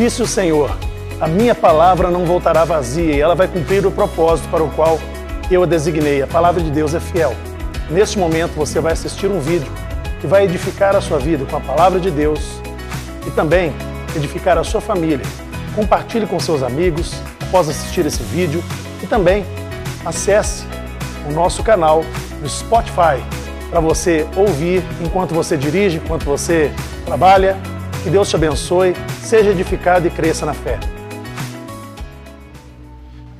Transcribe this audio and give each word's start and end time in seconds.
Disse 0.00 0.22
o 0.22 0.26
Senhor: 0.26 0.74
A 1.20 1.28
minha 1.28 1.54
palavra 1.54 2.10
não 2.10 2.24
voltará 2.24 2.64
vazia 2.64 3.14
e 3.14 3.20
ela 3.20 3.34
vai 3.34 3.46
cumprir 3.46 3.84
o 3.84 3.90
propósito 3.90 4.48
para 4.48 4.64
o 4.64 4.70
qual 4.70 4.98
eu 5.50 5.62
a 5.62 5.66
designei. 5.66 6.22
A 6.22 6.26
palavra 6.26 6.62
de 6.62 6.70
Deus 6.70 6.94
é 6.94 7.00
fiel. 7.00 7.36
Neste 7.90 8.18
momento 8.18 8.52
você 8.52 8.80
vai 8.80 8.94
assistir 8.94 9.26
um 9.26 9.40
vídeo 9.40 9.70
que 10.18 10.26
vai 10.26 10.46
edificar 10.46 10.96
a 10.96 11.02
sua 11.02 11.18
vida 11.18 11.44
com 11.44 11.54
a 11.54 11.60
palavra 11.60 12.00
de 12.00 12.10
Deus 12.10 12.40
e 13.26 13.30
também 13.32 13.74
edificar 14.16 14.56
a 14.56 14.64
sua 14.64 14.80
família. 14.80 15.26
Compartilhe 15.76 16.26
com 16.26 16.40
seus 16.40 16.62
amigos 16.62 17.12
após 17.42 17.68
assistir 17.68 18.06
esse 18.06 18.22
vídeo 18.22 18.64
e 19.02 19.06
também 19.06 19.44
acesse 20.02 20.64
o 21.28 21.32
nosso 21.34 21.62
canal 21.62 22.06
no 22.40 22.48
Spotify 22.48 23.22
para 23.68 23.80
você 23.80 24.26
ouvir 24.34 24.82
enquanto 25.04 25.34
você 25.34 25.58
dirige, 25.58 25.98
enquanto 25.98 26.24
você 26.24 26.72
trabalha. 27.04 27.54
Que 28.02 28.08
Deus 28.08 28.30
te 28.30 28.36
abençoe, 28.36 28.94
seja 29.22 29.50
edificado 29.50 30.06
e 30.06 30.10
cresça 30.10 30.44
na 30.46 30.54
fé. 30.54 30.78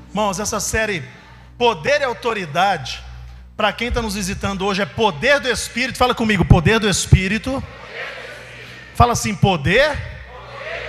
Irmãos, 0.08 0.38
essa 0.40 0.60
série 0.60 1.02
Poder 1.56 2.00
e 2.00 2.04
Autoridade, 2.04 3.02
para 3.56 3.72
quem 3.72 3.88
está 3.88 4.00
nos 4.00 4.14
visitando 4.14 4.64
hoje, 4.64 4.82
é 4.82 4.86
Poder 4.86 5.40
do 5.40 5.48
Espírito. 5.48 5.98
Fala 5.98 6.14
comigo, 6.14 6.44
Poder 6.44 6.78
do 6.78 6.88
Espírito. 6.88 7.62
Fala 8.94 9.12
assim, 9.12 9.34
poder, 9.34 9.96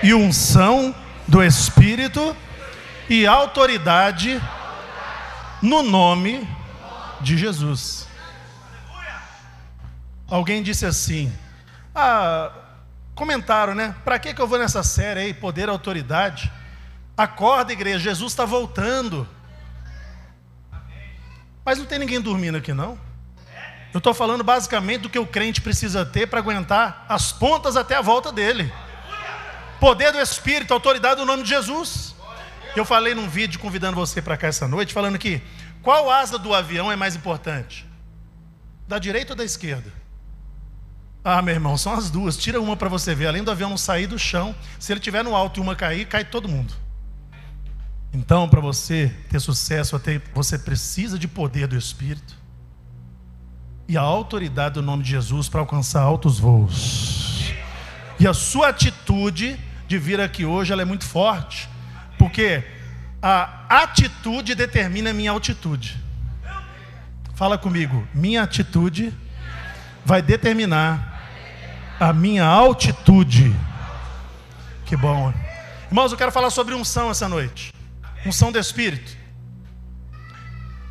e 0.04 0.14
unção 0.14 0.94
do 1.28 1.44
Espírito 1.44 2.36
e 3.10 3.26
autoridade 3.26 4.42
no 5.62 5.84
nome 5.84 6.48
de 7.22 7.38
Jesus. 7.38 8.08
Alguém 10.30 10.64
disse 10.64 10.86
assim: 10.86 11.32
ah, 11.94 12.52
comentaram, 13.22 13.76
né? 13.76 13.94
Para 14.04 14.18
que, 14.18 14.34
que 14.34 14.42
eu 14.42 14.48
vou 14.48 14.58
nessa 14.58 14.82
série 14.82 15.20
aí, 15.20 15.32
poder 15.32 15.70
autoridade? 15.70 16.52
Acorda, 17.16 17.72
igreja, 17.72 18.00
Jesus 18.00 18.32
está 18.32 18.46
voltando. 18.46 19.30
Mas 21.64 21.78
não 21.78 21.86
tem 21.86 22.00
ninguém 22.00 22.20
dormindo 22.20 22.58
aqui, 22.58 22.74
não. 22.74 22.98
Eu 23.94 24.00
estou 24.00 24.12
falando 24.12 24.44
basicamente 24.44 25.02
do 25.02 25.10
que 25.10 25.20
o 25.20 25.28
crente 25.28 25.62
precisa 25.62 26.04
ter 26.04 26.26
para 26.26 26.40
aguentar 26.40 27.06
as 27.08 27.32
pontas 27.32 27.78
até 27.78 27.96
a 27.96 28.02
volta 28.02 28.32
dele. 28.32 28.74
Poder 29.80 30.12
do 30.12 30.20
Espírito, 30.20 30.74
autoridade 30.74 31.18
do 31.18 31.26
nome 31.26 31.44
de 31.44 31.50
Jesus. 31.50 32.16
Eu 32.76 32.84
falei 32.84 33.14
num 33.14 33.30
vídeo 33.30 33.60
convidando 33.60 33.96
você 33.96 34.20
para 34.20 34.36
cá 34.36 34.48
essa 34.48 34.68
noite, 34.68 34.96
falando 34.96 35.20
que 35.20 35.44
qual 35.84 36.10
asa 36.10 36.40
do 36.40 36.56
avião 36.56 36.92
é 36.92 36.96
mais 36.96 37.16
importante? 37.16 37.88
Da 38.88 38.98
direita 38.98 39.34
ou 39.34 39.38
da 39.38 39.46
esquerda? 39.46 39.94
Ah, 41.24 41.42
meu 41.42 41.54
irmão, 41.54 41.78
são 41.78 41.94
as 41.94 42.10
duas. 42.10 42.36
Tira 42.36 42.60
uma 42.60 42.76
para 42.76 42.90
você 42.90 43.14
ver. 43.14 43.28
Além 43.28 43.44
do 43.44 43.52
avião 43.52 43.70
não 43.70 43.78
sair 43.78 44.08
do 44.08 44.18
chão, 44.18 44.56
se 44.80 44.92
ele 44.92 45.00
estiver 45.00 45.24
no 45.24 45.36
alto 45.36 45.60
e 45.60 45.62
uma 45.62 45.76
cair, 45.76 46.08
cai 46.08 46.26
todo 46.26 46.50
mundo. 46.50 46.74
Então, 48.14 48.50
para 48.50 48.60
você 48.60 49.14
ter 49.30 49.40
sucesso, 49.40 50.00
você 50.34 50.58
precisa 50.58 51.18
de 51.18 51.28
poder 51.28 51.68
do 51.68 51.78
Espírito 51.78 52.36
e 53.88 53.98
a 53.98 54.02
autoridade 54.02 54.76
do 54.76 54.82
nome 54.82 55.04
de 55.04 55.10
Jesus 55.12 55.50
para 55.50 55.60
alcançar 55.60 56.02
altos 56.02 56.40
voos. 56.40 57.54
E 58.20 58.26
a 58.26 58.34
sua 58.34 58.70
atitude 58.70 59.60
de 59.88 59.98
vir 59.98 60.22
aqui 60.22 60.46
hoje 60.46 60.72
ela 60.72 60.82
é 60.82 60.86
muito 60.86 61.04
forte, 61.04 61.68
porque 62.18 62.64
a 63.22 63.82
atitude 63.84 64.56
determina 64.56 65.10
a 65.10 65.14
minha 65.14 65.32
altitude. 65.32 66.02
Fala 67.36 67.58
comigo, 67.58 68.08
minha 68.14 68.44
atitude 68.44 69.14
vai 70.06 70.22
determinar 70.22 71.11
a 72.02 72.12
minha 72.12 72.44
altitude. 72.44 73.56
Que 74.88 74.98
bom. 74.98 75.32
Irmãos, 75.86 76.12
eu 76.12 76.18
quero 76.18 76.32
falar 76.32 76.50
sobre 76.50 76.74
unção 76.74 77.12
essa 77.12 77.30
noite. 77.30 77.72
Unção 78.26 78.52
do 78.52 78.58
Espírito. 78.58 79.16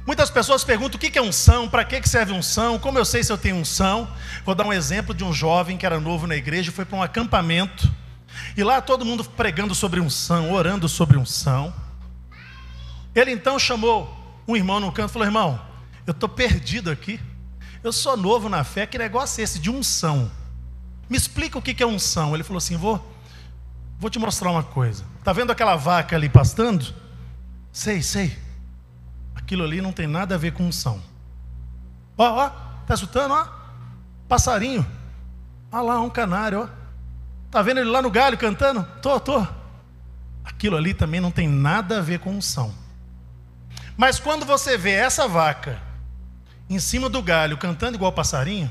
Muitas 0.06 0.30
pessoas 0.30 0.62
perguntam 0.62 0.96
o 0.96 1.00
que 1.00 1.18
é 1.18 1.20
unção, 1.20 1.68
para 1.68 1.84
que 1.84 2.08
serve 2.08 2.32
unção, 2.32 2.78
como 2.78 2.96
eu 2.96 3.04
sei 3.04 3.24
se 3.24 3.32
eu 3.32 3.36
tenho 3.36 3.56
unção. 3.56 4.08
Vou 4.44 4.54
dar 4.54 4.64
um 4.64 4.72
exemplo 4.72 5.12
de 5.12 5.24
um 5.24 5.32
jovem 5.32 5.76
que 5.76 5.84
era 5.84 5.98
novo 5.98 6.28
na 6.28 6.36
igreja, 6.36 6.70
foi 6.70 6.84
para 6.84 6.96
um 6.96 7.02
acampamento, 7.02 7.92
e 8.56 8.62
lá 8.62 8.80
todo 8.80 9.04
mundo 9.04 9.24
pregando 9.24 9.74
sobre 9.74 9.98
unção, 9.98 10.52
orando 10.52 10.88
sobre 10.88 11.18
unção. 11.18 11.74
Ele 13.16 13.32
então 13.32 13.58
chamou 13.58 14.42
um 14.46 14.54
irmão 14.54 14.78
no 14.78 14.92
canto 14.92 15.10
e 15.10 15.12
falou: 15.12 15.26
Irmão, 15.26 15.60
eu 16.06 16.12
estou 16.12 16.28
perdido 16.28 16.88
aqui, 16.88 17.18
eu 17.82 17.92
sou 17.92 18.16
novo 18.16 18.48
na 18.48 18.62
fé, 18.62 18.86
que 18.86 18.96
negócio 18.96 19.40
é 19.40 19.44
esse 19.44 19.58
de 19.58 19.70
unção? 19.70 20.30
Me 21.10 21.16
explica 21.16 21.58
o 21.58 21.62
que 21.62 21.82
é 21.82 21.86
unção. 21.86 22.32
Ele 22.34 22.44
falou 22.44 22.58
assim: 22.58 22.76
Vou, 22.76 23.04
vou 23.98 24.08
te 24.08 24.18
mostrar 24.18 24.50
uma 24.50 24.62
coisa. 24.62 25.04
Está 25.18 25.32
vendo 25.32 25.50
aquela 25.50 25.76
vaca 25.76 26.16
ali 26.16 26.28
pastando? 26.28 26.94
Sei, 27.72 28.02
sei 28.02 28.34
aquilo 29.50 29.64
ali 29.64 29.82
não 29.82 29.90
tem 29.90 30.06
nada 30.06 30.36
a 30.36 30.38
ver 30.38 30.52
com 30.52 30.62
unção. 30.62 31.02
Ó, 32.16 32.46
ó, 32.46 32.50
tá 32.86 32.94
escutando, 32.94 33.34
ó? 33.34 33.48
Passarinho. 34.28 34.86
Olha 35.72 35.82
lá, 35.82 36.00
um 36.00 36.08
canário, 36.08 36.60
ó. 36.60 36.68
Tá 37.50 37.60
vendo 37.60 37.80
ele 37.80 37.90
lá 37.90 38.00
no 38.00 38.12
galho 38.12 38.38
cantando? 38.38 38.86
Tô, 39.02 39.18
tô. 39.18 39.44
Aquilo 40.44 40.76
ali 40.76 40.94
também 40.94 41.20
não 41.20 41.32
tem 41.32 41.48
nada 41.48 41.98
a 41.98 42.00
ver 42.00 42.20
com 42.20 42.30
unção. 42.30 42.72
Mas 43.96 44.20
quando 44.20 44.46
você 44.46 44.78
vê 44.78 44.92
essa 44.92 45.26
vaca 45.26 45.82
em 46.68 46.78
cima 46.78 47.08
do 47.08 47.20
galho 47.20 47.58
cantando 47.58 47.96
igual 47.96 48.12
passarinho, 48.12 48.70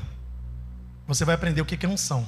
você 1.14 1.24
vai 1.24 1.34
aprender 1.34 1.60
o 1.60 1.64
que 1.64 1.84
é 1.84 1.88
unção. 1.88 2.26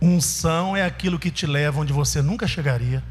Unção 0.00 0.76
é 0.76 0.84
aquilo 0.84 1.18
que 1.18 1.30
te 1.30 1.46
leva 1.46 1.80
onde 1.80 1.92
você 1.92 2.22
nunca 2.22 2.46
chegaria 2.46 3.02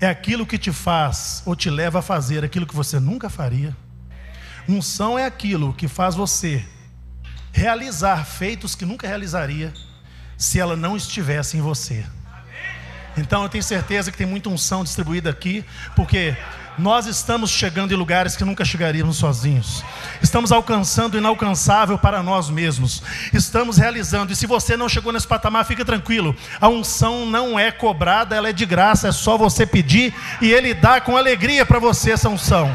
é 0.00 0.08
aquilo 0.08 0.46
que 0.46 0.56
te 0.56 0.72
faz 0.72 1.42
ou 1.44 1.54
te 1.54 1.68
leva 1.68 1.98
a 1.98 2.02
fazer 2.02 2.42
aquilo 2.42 2.66
que 2.66 2.74
você 2.74 2.98
nunca 2.98 3.28
faria. 3.28 3.76
Unção 4.66 5.18
é 5.18 5.26
aquilo 5.26 5.74
que 5.74 5.86
faz 5.86 6.14
você 6.14 6.64
realizar 7.52 8.24
feitos 8.24 8.74
que 8.74 8.86
nunca 8.86 9.06
realizaria 9.06 9.72
se 10.38 10.58
ela 10.58 10.74
não 10.74 10.96
estivesse 10.96 11.58
em 11.58 11.60
você. 11.60 12.06
Então 13.16 13.42
eu 13.42 13.48
tenho 13.48 13.62
certeza 13.62 14.10
que 14.10 14.16
tem 14.16 14.26
muita 14.26 14.48
unção 14.48 14.82
distribuída 14.82 15.28
aqui, 15.28 15.64
porque 15.94 16.34
nós 16.78 17.06
estamos 17.06 17.50
chegando 17.50 17.92
em 17.92 17.96
lugares 17.96 18.36
que 18.36 18.44
nunca 18.44 18.64
chegaríamos 18.64 19.16
sozinhos. 19.16 19.84
Estamos 20.22 20.50
alcançando 20.50 21.14
o 21.14 21.18
inalcançável 21.18 21.98
para 21.98 22.22
nós 22.22 22.48
mesmos. 22.48 23.02
Estamos 23.32 23.76
realizando. 23.76 24.32
E 24.32 24.36
se 24.36 24.46
você 24.46 24.76
não 24.76 24.88
chegou 24.88 25.12
nesse 25.12 25.26
patamar, 25.26 25.64
fica 25.64 25.84
tranquilo. 25.84 26.34
A 26.60 26.68
unção 26.68 27.26
não 27.26 27.58
é 27.58 27.70
cobrada, 27.70 28.34
ela 28.34 28.48
é 28.48 28.52
de 28.52 28.64
graça. 28.64 29.08
É 29.08 29.12
só 29.12 29.36
você 29.36 29.66
pedir 29.66 30.14
e 30.40 30.50
Ele 30.50 30.72
dá 30.72 31.00
com 31.00 31.16
alegria 31.16 31.66
para 31.66 31.78
você 31.78 32.12
essa 32.12 32.28
unção. 32.28 32.74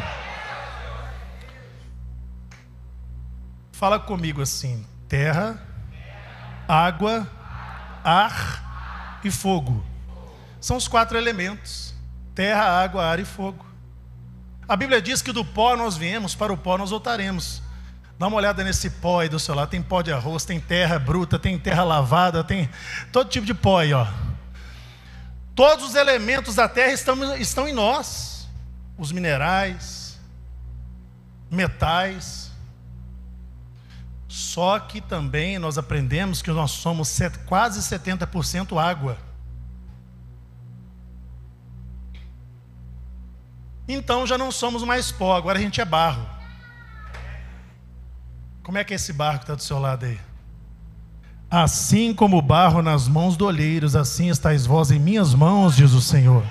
Fala 3.71 3.99
comigo 3.99 4.41
assim: 4.41 4.85
terra, 5.07 5.61
água, 6.67 7.27
ar 8.03 9.19
e 9.23 9.31
fogo. 9.31 9.83
São 10.61 10.77
os 10.77 10.87
quatro 10.87 11.17
elementos: 11.17 11.93
terra, 12.33 12.83
água, 12.83 13.03
ar 13.03 13.19
e 13.19 13.25
fogo. 13.25 13.64
A 14.67 14.75
Bíblia 14.75 15.01
diz 15.01 15.21
que 15.21 15.31
do 15.31 15.45
pó 15.45 15.77
nós 15.77 15.95
viemos, 15.95 16.33
para 16.33 16.51
o 16.51 16.57
pó 16.57 16.77
nós 16.77 16.89
voltaremos. 16.89 17.61
Dá 18.17 18.27
uma 18.27 18.37
olhada 18.37 18.63
nesse 18.63 18.89
pó 18.89 19.19
aí 19.19 19.29
do 19.29 19.39
seu 19.39 19.53
lado. 19.53 19.69
Tem 19.69 19.81
pó 19.81 20.01
de 20.01 20.11
arroz, 20.11 20.43
tem 20.45 20.59
terra 20.59 20.97
bruta, 20.97 21.37
tem 21.37 21.59
terra 21.59 21.83
lavada, 21.83 22.43
tem 22.43 22.69
todo 23.11 23.29
tipo 23.29 23.45
de 23.45 23.53
pó 23.53 23.79
aí, 23.79 23.93
ó. 23.93 24.07
Todos 25.53 25.89
os 25.89 25.95
elementos 25.95 26.55
da 26.55 26.67
terra 26.67 26.93
estão, 26.93 27.35
estão 27.35 27.67
em 27.67 27.73
nós: 27.73 28.47
os 28.97 29.11
minerais, 29.11 30.19
metais. 31.51 32.51
Só 34.27 34.79
que 34.79 34.99
também 34.99 35.59
nós 35.59 35.77
aprendemos 35.77 36.41
que 36.41 36.51
nós 36.51 36.71
somos 36.71 37.17
quase 37.45 37.79
70% 37.79 38.81
água. 38.81 39.17
Então 43.87 44.25
já 44.25 44.37
não 44.37 44.51
somos 44.51 44.83
mais 44.83 45.11
pó, 45.11 45.35
agora 45.35 45.59
a 45.59 45.61
gente 45.61 45.79
é 45.79 45.85
barro. 45.85 46.25
Como 48.63 48.77
é 48.77 48.83
que 48.83 48.93
é 48.93 48.95
esse 48.95 49.13
barro 49.13 49.37
que 49.37 49.43
está 49.43 49.55
do 49.55 49.61
seu 49.61 49.77
lado 49.77 50.05
aí? 50.05 50.19
Assim 51.49 52.13
como 52.13 52.37
o 52.37 52.41
barro 52.41 52.81
nas 52.81 53.07
mãos 53.07 53.37
do 53.37 53.45
olheiro, 53.45 53.85
assim 53.97 54.29
estáis 54.29 54.65
vós 54.65 54.89
em 54.89 54.99
minhas 54.99 55.35
mãos, 55.35 55.75
diz 55.75 55.91
o 55.93 56.01
Senhor. 56.01 56.43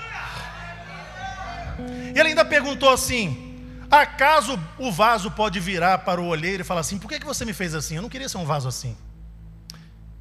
E 2.15 2.19
ele 2.19 2.29
ainda 2.29 2.45
perguntou 2.45 2.89
assim: 2.89 3.59
acaso 3.91 4.59
o 4.79 4.93
vaso 4.93 5.31
pode 5.31 5.59
virar 5.59 5.99
para 5.99 6.21
o 6.21 6.27
olheiro 6.29 6.63
e 6.63 6.65
falar 6.65 6.81
assim: 6.81 6.99
por 6.99 7.09
que, 7.09 7.19
que 7.19 7.27
você 7.27 7.45
me 7.45 7.53
fez 7.53 7.75
assim? 7.75 7.97
Eu 7.97 8.03
não 8.03 8.09
queria 8.09 8.29
ser 8.29 8.39
um 8.39 8.45
vaso 8.45 8.69
assim. 8.69 8.97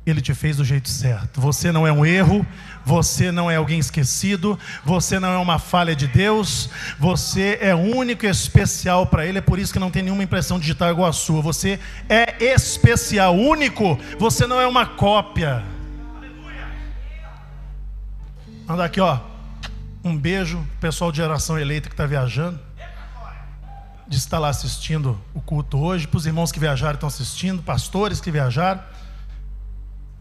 Ele 0.06 0.22
te 0.22 0.34
fez 0.34 0.58
do 0.58 0.66
jeito 0.66 0.90
certo. 0.90 1.40
Você 1.40 1.72
não 1.72 1.88
é 1.88 1.92
um 1.92 2.06
erro, 2.06 2.46
você 2.84 3.32
não 3.32 3.50
é 3.50 3.56
alguém 3.56 3.80
esquecido, 3.80 4.60
você 4.84 5.18
não 5.18 5.30
é 5.30 5.38
uma 5.38 5.58
falha 5.58 5.96
de 5.96 6.08
Deus, 6.08 6.70
você 7.00 7.58
é 7.62 7.74
único 7.74 8.26
e 8.26 8.30
especial 8.30 9.08
para 9.08 9.26
Ele, 9.26 9.38
é 9.38 9.42
por 9.42 9.58
isso 9.58 9.72
que 9.72 9.80
não 9.80 9.90
tem 9.90 10.04
nenhuma 10.04 10.24
impressão 10.24 10.60
digital 10.60 10.92
igual 10.92 11.10
a 11.10 11.14
sua. 11.14 11.42
Você 11.42 11.80
é 12.10 12.44
especial, 12.44 13.34
único, 13.34 13.98
você 14.20 14.46
não 14.46 14.60
é 14.60 14.68
uma 14.68 14.86
cópia. 14.86 15.64
Mandar 18.66 18.86
aqui, 18.86 19.00
ó. 19.00 19.20
Um 20.04 20.18
beijo, 20.18 20.62
pessoal 20.82 21.12
de 21.12 21.18
geração 21.18 21.58
eleita 21.58 21.88
que 21.88 21.94
está 21.94 22.06
viajando. 22.06 22.60
De 24.06 24.18
estar 24.18 24.38
lá 24.38 24.50
assistindo 24.50 25.18
o 25.34 25.40
culto 25.40 25.78
hoje, 25.80 26.08
para 26.08 26.18
os 26.18 26.26
irmãos 26.26 26.52
que 26.52 26.60
viajaram 26.60 26.96
estão 26.96 27.08
assistindo, 27.08 27.62
pastores 27.62 28.20
que 28.20 28.30
viajaram. 28.30 28.82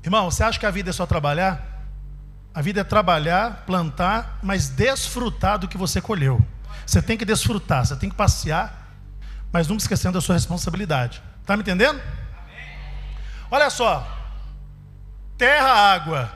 Irmão, 0.03 0.31
você 0.31 0.43
acha 0.43 0.59
que 0.59 0.67
a 0.67 0.71
vida 0.71 0.91
é 0.91 0.93
só 0.93 1.07
trabalhar? 1.07 1.85
A 2.55 2.61
vida 2.61 2.81
é 2.81 2.85
trabalhar, 2.85 3.65
plantar, 3.67 4.39
mas 4.43 4.69
desfrutar 4.69 5.59
do 5.59 5.69
que 5.69 5.79
você 5.79 6.01
colheu. 6.01 6.45
Você 6.85 7.01
tem 7.01 7.17
que 7.17 7.25
desfrutar, 7.25 7.87
você 7.87 7.97
tem 7.97 8.11
que 8.11 8.17
passear, 8.17 8.91
mas 9.53 9.69
nunca 9.69 9.83
esquecendo 9.83 10.15
da 10.15 10.21
sua 10.21 10.35
responsabilidade. 10.35 11.23
Está 11.41 11.57
me 11.57 11.63
entendendo? 11.63 12.01
Olha 13.51 13.71
só: 13.71 14.07
terra, 15.39 15.71
água 15.71 16.33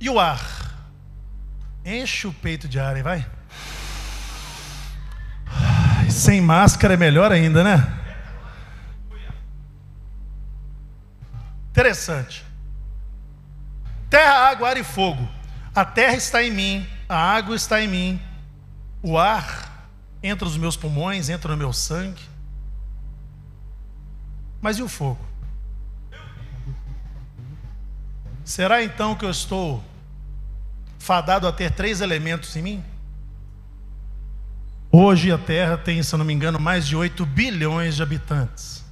e 0.00 0.08
o 0.08 0.18
ar. 0.20 0.40
Enche 1.84 2.26
o 2.26 2.32
peito 2.32 2.66
de 2.66 2.78
ar 2.78 2.96
e 2.96 3.02
vai. 3.02 3.26
Sem 6.08 6.40
máscara 6.40 6.94
é 6.94 6.96
melhor 6.96 7.32
ainda, 7.32 7.64
né? 7.64 8.03
Interessante. 11.74 12.44
Terra, 14.08 14.48
água, 14.48 14.68
ar 14.68 14.76
e 14.76 14.84
fogo. 14.84 15.28
A 15.74 15.84
terra 15.84 16.14
está 16.14 16.40
em 16.40 16.52
mim, 16.52 16.86
a 17.08 17.16
água 17.16 17.56
está 17.56 17.82
em 17.82 17.88
mim, 17.88 18.22
o 19.02 19.18
ar 19.18 19.88
entra 20.22 20.46
nos 20.46 20.56
meus 20.56 20.76
pulmões, 20.76 21.28
entra 21.28 21.50
no 21.50 21.56
meu 21.56 21.72
sangue. 21.72 22.22
Mas 24.62 24.78
e 24.78 24.84
o 24.84 24.88
fogo? 24.88 25.18
Será 28.44 28.84
então 28.84 29.16
que 29.16 29.24
eu 29.24 29.30
estou 29.30 29.82
fadado 30.96 31.48
a 31.48 31.52
ter 31.52 31.72
três 31.72 32.00
elementos 32.00 32.54
em 32.54 32.62
mim? 32.62 32.84
Hoje 34.92 35.32
a 35.32 35.38
Terra 35.38 35.76
tem, 35.76 36.00
se 36.04 36.14
eu 36.14 36.18
não 36.18 36.24
me 36.24 36.32
engano, 36.32 36.60
mais 36.60 36.86
de 36.86 36.94
8 36.94 37.26
bilhões 37.26 37.96
de 37.96 38.02
habitantes. 38.04 38.83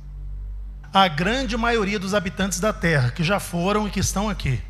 A 0.92 1.08
grande 1.08 1.56
maioria 1.56 1.98
dos 1.98 2.14
habitantes 2.14 2.60
da 2.60 2.72
Terra 2.72 3.10
que 3.10 3.24
já 3.24 3.40
foram 3.40 3.88
e 3.88 3.90
que 3.90 4.00
estão 4.00 4.28
aqui 4.28 4.60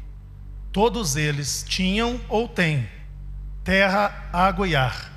Todos 0.73 1.17
eles 1.17 1.63
tinham 1.69 2.19
ou 2.31 2.49
têm 2.49 2.89
terra, 3.63 4.29
água 4.33 4.67
e 4.67 4.75
ar. 4.75 5.13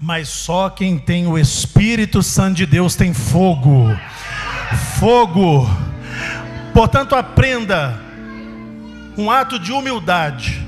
Mas 0.00 0.28
só 0.28 0.68
quem 0.68 0.98
tem 0.98 1.28
o 1.28 1.38
Espírito 1.38 2.20
Santo 2.20 2.56
de 2.56 2.66
Deus 2.66 2.96
tem 2.96 3.14
fogo. 3.14 3.86
Fogo. 4.98 5.68
Portanto, 6.74 7.14
aprenda 7.14 7.96
um 9.16 9.30
ato 9.30 9.56
de 9.56 9.70
humildade. 9.70 10.66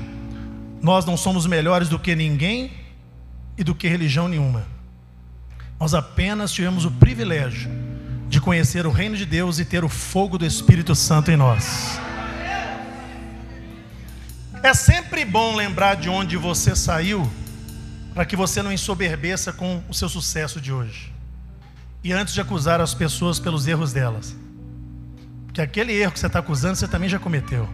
Nós 0.81 1.03
não 1.03 1.17
somos 1.17 1.45
melhores 1.45 1.89
do 1.89 1.99
que 1.99 2.15
ninguém 2.15 2.71
e 3.57 3.65
do 3.65 3.75
que 3.75 3.89
religião 3.89 4.29
nenhuma. 4.29 4.65
Nós 5.77 5.93
apenas 5.93 6.53
tivemos 6.53 6.85
o 6.85 6.91
privilégio 6.91 7.69
de 8.33 8.41
conhecer 8.41 8.87
o 8.87 8.91
reino 8.91 9.15
de 9.15 9.27
Deus 9.27 9.59
e 9.59 9.63
ter 9.63 9.83
o 9.85 9.89
fogo 9.89 10.39
do 10.39 10.45
Espírito 10.45 10.95
Santo 10.95 11.29
em 11.29 11.37
nós. 11.37 11.99
É 14.63 14.73
sempre 14.73 15.23
bom 15.23 15.55
lembrar 15.55 15.95
de 15.95 16.09
onde 16.09 16.35
você 16.35 16.75
saiu, 16.75 17.31
para 18.11 18.25
que 18.25 18.35
você 18.35 18.63
não 18.63 18.71
ensoberbeça 18.71 19.53
com 19.53 19.83
o 19.87 19.93
seu 19.93 20.09
sucesso 20.09 20.59
de 20.59 20.73
hoje. 20.73 21.13
E 22.03 22.11
antes 22.11 22.33
de 22.33 22.41
acusar 22.41 22.81
as 22.81 22.95
pessoas 22.95 23.37
pelos 23.37 23.67
erros 23.67 23.93
delas, 23.93 24.35
porque 25.45 25.61
aquele 25.61 25.93
erro 25.93 26.11
que 26.11 26.19
você 26.19 26.25
está 26.25 26.39
acusando, 26.39 26.75
você 26.75 26.87
também 26.87 27.07
já 27.07 27.19
cometeu. 27.19 27.69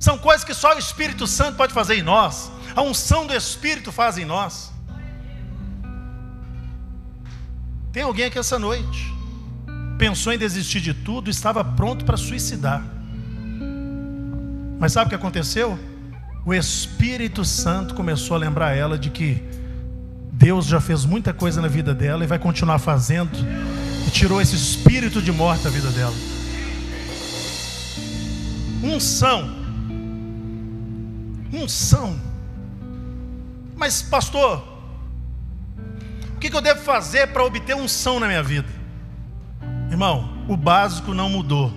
São 0.00 0.16
coisas 0.16 0.42
que 0.42 0.54
só 0.54 0.74
o 0.74 0.78
Espírito 0.78 1.26
Santo 1.26 1.58
pode 1.58 1.74
fazer 1.74 1.96
em 1.96 2.02
nós, 2.02 2.50
a 2.74 2.80
unção 2.80 3.26
do 3.26 3.34
Espírito 3.34 3.92
faz 3.92 4.16
em 4.16 4.24
nós. 4.24 4.72
Tem 7.92 8.02
alguém 8.02 8.24
aqui 8.24 8.38
essa 8.38 8.58
noite, 8.58 9.13
pensou 10.04 10.34
em 10.34 10.38
desistir 10.38 10.82
de 10.82 10.92
tudo, 10.92 11.30
estava 11.30 11.64
pronto 11.64 12.04
para 12.04 12.18
suicidar. 12.18 12.84
Mas 14.78 14.92
sabe 14.92 15.06
o 15.06 15.08
que 15.08 15.14
aconteceu? 15.14 15.78
O 16.44 16.52
Espírito 16.52 17.42
Santo 17.42 17.94
começou 17.94 18.34
a 18.36 18.38
lembrar 18.38 18.76
ela 18.76 18.98
de 18.98 19.08
que 19.08 19.42
Deus 20.30 20.66
já 20.66 20.78
fez 20.78 21.06
muita 21.06 21.32
coisa 21.32 21.62
na 21.62 21.68
vida 21.68 21.94
dela 21.94 22.22
e 22.22 22.26
vai 22.26 22.38
continuar 22.38 22.78
fazendo, 22.78 23.30
e 24.06 24.10
tirou 24.10 24.42
esse 24.42 24.54
espírito 24.54 25.22
de 25.22 25.32
morte 25.32 25.64
da 25.64 25.70
vida 25.70 25.88
dela. 25.88 26.14
Unção. 28.82 29.56
Unção. 31.50 32.20
Mas, 33.74 34.02
pastor, 34.02 34.62
o 36.36 36.38
que 36.38 36.54
eu 36.54 36.60
devo 36.60 36.82
fazer 36.82 37.28
para 37.28 37.42
obter 37.42 37.74
unção 37.74 38.20
na 38.20 38.26
minha 38.26 38.42
vida? 38.42 38.83
Irmão, 39.94 40.28
o 40.48 40.56
básico 40.56 41.14
não 41.14 41.28
mudou. 41.28 41.72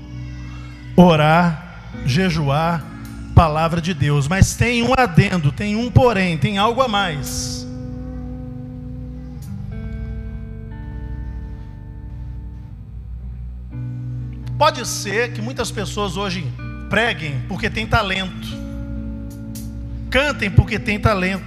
Orar 0.95 1.91
jejuar, 2.03 2.83
palavra 3.35 3.79
de 3.79 3.93
Deus. 3.93 4.27
Mas 4.27 4.55
tem 4.55 4.81
um 4.81 4.91
adendo, 4.97 5.51
tem 5.51 5.75
um 5.75 5.91
porém, 5.91 6.35
tem 6.35 6.57
algo 6.57 6.81
a 6.81 6.87
mais. 6.87 7.67
Pode 14.57 14.83
ser 14.87 15.33
que 15.33 15.39
muitas 15.39 15.69
pessoas 15.69 16.17
hoje 16.17 16.43
preguem 16.89 17.39
porque 17.47 17.69
tem 17.69 17.85
talento, 17.85 18.47
cantem 20.09 20.49
porque 20.49 20.79
tem 20.79 20.99
talento, 20.99 21.45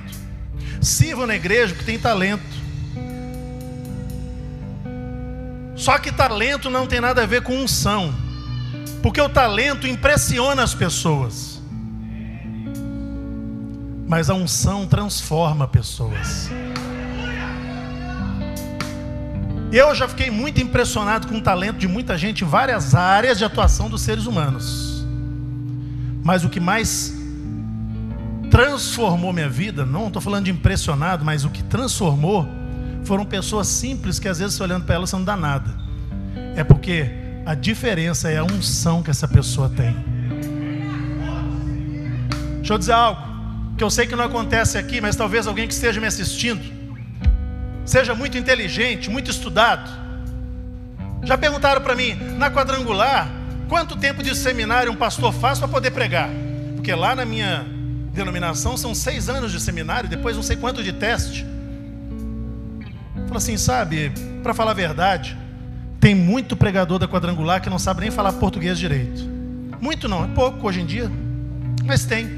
sirvam 0.80 1.26
na 1.26 1.34
igreja 1.34 1.74
porque 1.74 1.90
tem 1.90 1.98
talento. 1.98 2.59
Só 5.80 5.98
que 5.98 6.12
talento 6.12 6.68
não 6.68 6.86
tem 6.86 7.00
nada 7.00 7.22
a 7.22 7.26
ver 7.26 7.40
com 7.40 7.56
unção. 7.56 8.14
Porque 9.02 9.18
o 9.18 9.30
talento 9.30 9.86
impressiona 9.86 10.62
as 10.62 10.74
pessoas. 10.74 11.62
Mas 14.06 14.28
a 14.28 14.34
unção 14.34 14.86
transforma 14.86 15.66
pessoas. 15.66 16.50
Eu 19.72 19.94
já 19.94 20.06
fiquei 20.06 20.30
muito 20.30 20.60
impressionado 20.60 21.26
com 21.26 21.38
o 21.38 21.40
talento 21.40 21.78
de 21.78 21.88
muita 21.88 22.18
gente 22.18 22.44
em 22.44 22.46
várias 22.46 22.94
áreas 22.94 23.38
de 23.38 23.44
atuação 23.46 23.88
dos 23.88 24.02
seres 24.02 24.26
humanos. 24.26 25.06
Mas 26.22 26.44
o 26.44 26.50
que 26.50 26.60
mais 26.60 27.14
transformou 28.50 29.32
minha 29.32 29.48
vida, 29.48 29.86
não 29.86 30.08
estou 30.08 30.20
falando 30.20 30.44
de 30.44 30.50
impressionado, 30.50 31.24
mas 31.24 31.46
o 31.46 31.48
que 31.48 31.62
transformou 31.62 32.59
foram 33.04 33.24
pessoas 33.24 33.66
simples 33.66 34.18
que 34.18 34.28
às 34.28 34.38
vezes 34.38 34.60
olhando 34.60 34.84
para 34.84 34.94
elas 34.94 35.10
você 35.10 35.16
não 35.16 35.24
dá 35.24 35.36
nada. 35.36 35.70
É 36.56 36.64
porque 36.64 37.10
a 37.44 37.54
diferença 37.54 38.30
é 38.30 38.38
a 38.38 38.44
unção 38.44 39.02
que 39.02 39.10
essa 39.10 39.26
pessoa 39.26 39.68
tem. 39.68 39.96
Deixa 42.56 42.74
eu 42.74 42.78
dizer 42.78 42.92
algo 42.92 43.20
que 43.76 43.82
eu 43.82 43.90
sei 43.90 44.06
que 44.06 44.14
não 44.14 44.24
acontece 44.24 44.76
aqui, 44.76 45.00
mas 45.00 45.16
talvez 45.16 45.46
alguém 45.46 45.66
que 45.66 45.72
esteja 45.72 46.00
me 46.00 46.06
assistindo 46.06 46.60
seja 47.84 48.14
muito 48.14 48.36
inteligente, 48.36 49.10
muito 49.10 49.30
estudado. 49.30 49.90
Já 51.22 51.36
perguntaram 51.36 51.80
para 51.80 51.94
mim, 51.94 52.14
na 52.36 52.50
quadrangular, 52.50 53.28
quanto 53.68 53.96
tempo 53.96 54.22
de 54.22 54.36
seminário 54.36 54.92
um 54.92 54.96
pastor 54.96 55.32
faz 55.32 55.58
para 55.58 55.66
poder 55.66 55.90
pregar? 55.90 56.30
Porque 56.76 56.94
lá 56.94 57.14
na 57.16 57.24
minha 57.24 57.66
denominação 58.12 58.76
são 58.76 58.94
seis 58.94 59.28
anos 59.28 59.50
de 59.50 59.60
seminário, 59.60 60.08
depois 60.08 60.36
não 60.36 60.42
sei 60.42 60.56
quanto 60.56 60.82
de 60.82 60.92
teste. 60.92 61.46
Fala 63.30 63.38
assim, 63.38 63.56
sabe, 63.56 64.10
para 64.42 64.52
falar 64.52 64.72
a 64.72 64.74
verdade, 64.74 65.38
tem 66.00 66.16
muito 66.16 66.56
pregador 66.56 66.98
da 66.98 67.06
quadrangular 67.06 67.62
que 67.62 67.70
não 67.70 67.78
sabe 67.78 68.00
nem 68.00 68.10
falar 68.10 68.32
português 68.32 68.76
direito. 68.76 69.22
Muito 69.80 70.08
não, 70.08 70.24
é 70.24 70.26
pouco 70.26 70.66
hoje 70.66 70.80
em 70.80 70.84
dia, 70.84 71.08
mas 71.84 72.04
tem. 72.04 72.28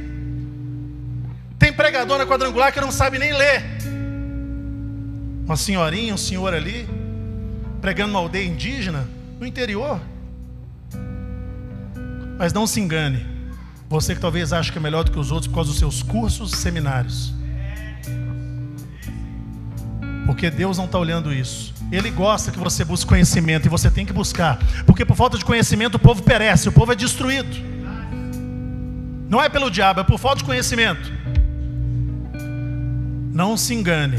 Tem 1.58 1.72
pregador 1.72 2.18
na 2.18 2.26
quadrangular 2.26 2.74
que 2.74 2.78
não 2.78 2.92
sabe 2.92 3.18
nem 3.18 3.32
ler. 3.32 3.64
Uma 5.46 5.56
senhorinha, 5.56 6.12
um 6.12 6.18
senhor 6.18 6.52
ali, 6.52 6.86
pregando 7.80 8.10
uma 8.10 8.20
aldeia 8.20 8.46
indígena 8.46 9.08
no 9.40 9.46
interior. 9.46 9.98
Mas 12.36 12.52
não 12.52 12.66
se 12.66 12.78
engane, 12.78 13.26
você 13.88 14.14
que 14.14 14.20
talvez 14.20 14.52
ache 14.52 14.70
que 14.70 14.76
é 14.76 14.80
melhor 14.80 15.04
do 15.04 15.10
que 15.10 15.18
os 15.18 15.30
outros 15.30 15.48
por 15.48 15.54
causa 15.54 15.70
dos 15.70 15.78
seus 15.78 16.02
cursos 16.02 16.52
e 16.52 16.56
seminários. 16.58 17.32
Porque 20.26 20.50
Deus 20.50 20.78
não 20.78 20.84
está 20.84 20.98
olhando 20.98 21.32
isso. 21.32 21.74
Ele 21.90 22.10
gosta 22.10 22.50
que 22.50 22.58
você 22.58 22.84
busque 22.84 23.08
conhecimento 23.08 23.66
e 23.66 23.68
você 23.68 23.90
tem 23.90 24.06
que 24.06 24.12
buscar. 24.12 24.58
Porque 24.86 25.04
por 25.04 25.16
falta 25.16 25.36
de 25.36 25.44
conhecimento 25.44 25.96
o 25.96 25.98
povo 25.98 26.22
perece, 26.22 26.68
o 26.68 26.72
povo 26.72 26.92
é 26.92 26.94
destruído. 26.94 27.56
Não 29.28 29.42
é 29.42 29.48
pelo 29.48 29.70
diabo, 29.70 30.00
é 30.00 30.04
por 30.04 30.18
falta 30.18 30.38
de 30.38 30.44
conhecimento. 30.44 31.12
Não 33.32 33.56
se 33.56 33.74
engane 33.74 34.18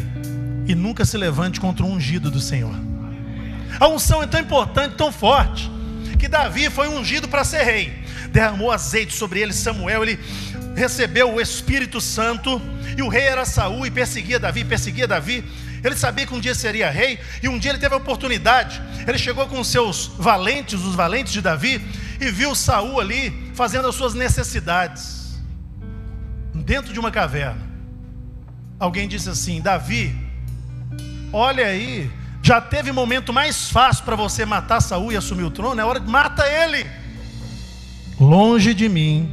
e 0.68 0.74
nunca 0.76 1.06
se 1.06 1.18
levante 1.18 1.60
contra 1.60 1.86
o 1.86 1.90
ungido 1.90 2.32
do 2.32 2.40
Senhor. 2.40 2.74
A 3.80 3.88
unção 3.88 4.22
é 4.22 4.28
tão 4.28 4.40
importante, 4.40 4.96
tão 4.96 5.12
forte, 5.12 5.70
que 6.20 6.28
Davi 6.28 6.70
foi 6.70 6.88
ungido 6.88 7.28
para 7.28 7.44
ser 7.44 7.64
rei. 7.64 8.04
derramou 8.32 8.72
azeite 8.72 9.14
sobre 9.14 9.40
ele, 9.40 9.54
Samuel, 9.54 10.04
ele 10.04 10.20
recebeu 10.76 11.32
o 11.32 11.42
Espírito 11.42 12.02
Santo, 12.02 12.62
e 12.98 13.02
o 13.02 13.08
rei 13.08 13.24
era 13.24 13.46
Saul 13.46 13.86
e 13.86 13.92
perseguia 13.92 14.40
Davi, 14.40 14.64
perseguia 14.64 15.08
Davi. 15.08 15.44
Ele 15.84 15.96
sabia 15.96 16.26
que 16.26 16.34
um 16.34 16.40
dia 16.40 16.56
seria 16.56 16.90
rei, 16.90 17.20
e 17.42 17.50
um 17.50 17.60
dia 17.60 17.72
ele 17.72 17.80
teve 17.80 17.94
a 17.94 17.98
oportunidade. 17.98 18.82
Ele 19.06 19.18
chegou 19.18 19.46
com 19.48 19.64
seus 19.64 20.08
valentes, 20.18 20.82
os 20.82 20.96
valentes 20.96 21.34
de 21.34 21.42
Davi, 21.42 21.82
e 22.22 22.32
viu 22.32 22.56
Saul 22.56 23.00
ali 23.00 23.52
fazendo 23.54 23.88
as 23.88 23.96
suas 23.96 24.14
necessidades 24.14 25.38
dentro 26.54 26.94
de 26.94 27.00
uma 27.00 27.12
caverna. 27.12 27.62
Alguém 28.80 29.08
disse 29.08 29.30
assim: 29.30 29.62
Davi, 29.62 30.16
olha 31.34 31.66
aí, 31.66 32.10
já 32.42 32.62
teve 32.62 32.92
momento 32.92 33.34
mais 33.34 33.70
fácil 33.70 34.06
para 34.06 34.16
você 34.16 34.46
matar 34.46 34.82
Saul 34.82 35.12
e 35.12 35.18
assumir 35.18 35.44
o 35.44 35.52
trono, 35.52 35.80
é 35.82 35.86
hora 35.86 36.00
de 36.00 36.10
mata 36.10 36.48
ele. 36.48 36.90
Longe 38.20 38.74
de 38.74 38.88
mim 38.88 39.30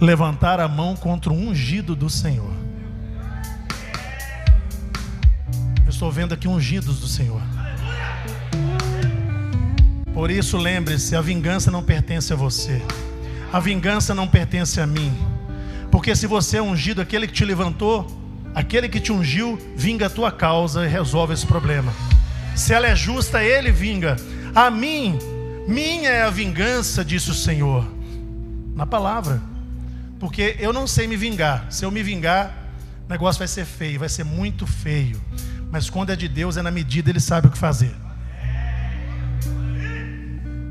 levantar 0.00 0.58
a 0.58 0.66
mão 0.66 0.96
contra 0.96 1.32
o 1.32 1.36
ungido 1.36 1.94
do 1.94 2.10
Senhor. 2.10 2.63
Estou 6.04 6.12
vendo 6.12 6.34
aqui 6.34 6.46
ungidos 6.46 7.00
do 7.00 7.06
Senhor. 7.06 7.40
Por 10.12 10.30
isso, 10.30 10.58
lembre-se: 10.58 11.16
a 11.16 11.22
vingança 11.22 11.70
não 11.70 11.82
pertence 11.82 12.30
a 12.30 12.36
você, 12.36 12.82
a 13.50 13.58
vingança 13.58 14.14
não 14.14 14.28
pertence 14.28 14.82
a 14.82 14.86
mim. 14.86 15.16
Porque 15.90 16.14
se 16.14 16.26
você 16.26 16.58
é 16.58 16.62
ungido, 16.62 17.00
aquele 17.00 17.26
que 17.26 17.32
te 17.32 17.44
levantou, 17.44 18.06
aquele 18.54 18.86
que 18.86 19.00
te 19.00 19.12
ungiu, 19.12 19.58
vinga 19.74 20.06
a 20.06 20.10
tua 20.10 20.30
causa 20.30 20.84
e 20.84 20.88
resolve 20.88 21.32
esse 21.32 21.46
problema. 21.46 21.90
Se 22.54 22.74
ela 22.74 22.86
é 22.86 22.94
justa, 22.94 23.42
ele 23.42 23.72
vinga. 23.72 24.16
A 24.54 24.70
mim, 24.70 25.18
minha 25.66 26.10
é 26.10 26.22
a 26.22 26.30
vingança, 26.30 27.02
disse 27.02 27.30
o 27.30 27.34
Senhor. 27.34 27.88
Na 28.74 28.84
palavra. 28.84 29.40
Porque 30.20 30.56
eu 30.58 30.70
não 30.72 30.86
sei 30.86 31.06
me 31.06 31.16
vingar. 31.16 31.66
Se 31.70 31.82
eu 31.82 31.90
me 31.90 32.02
vingar, 32.02 32.64
o 33.06 33.10
negócio 33.10 33.38
vai 33.38 33.48
ser 33.48 33.64
feio, 33.64 34.00
vai 34.00 34.08
ser 34.08 34.24
muito 34.24 34.66
feio. 34.66 35.20
Mas 35.74 35.90
quando 35.90 36.10
é 36.10 36.14
de 36.14 36.28
Deus, 36.28 36.56
é 36.56 36.62
na 36.62 36.70
medida, 36.70 37.10
ele 37.10 37.18
sabe 37.18 37.48
o 37.48 37.50
que 37.50 37.58
fazer. 37.58 37.92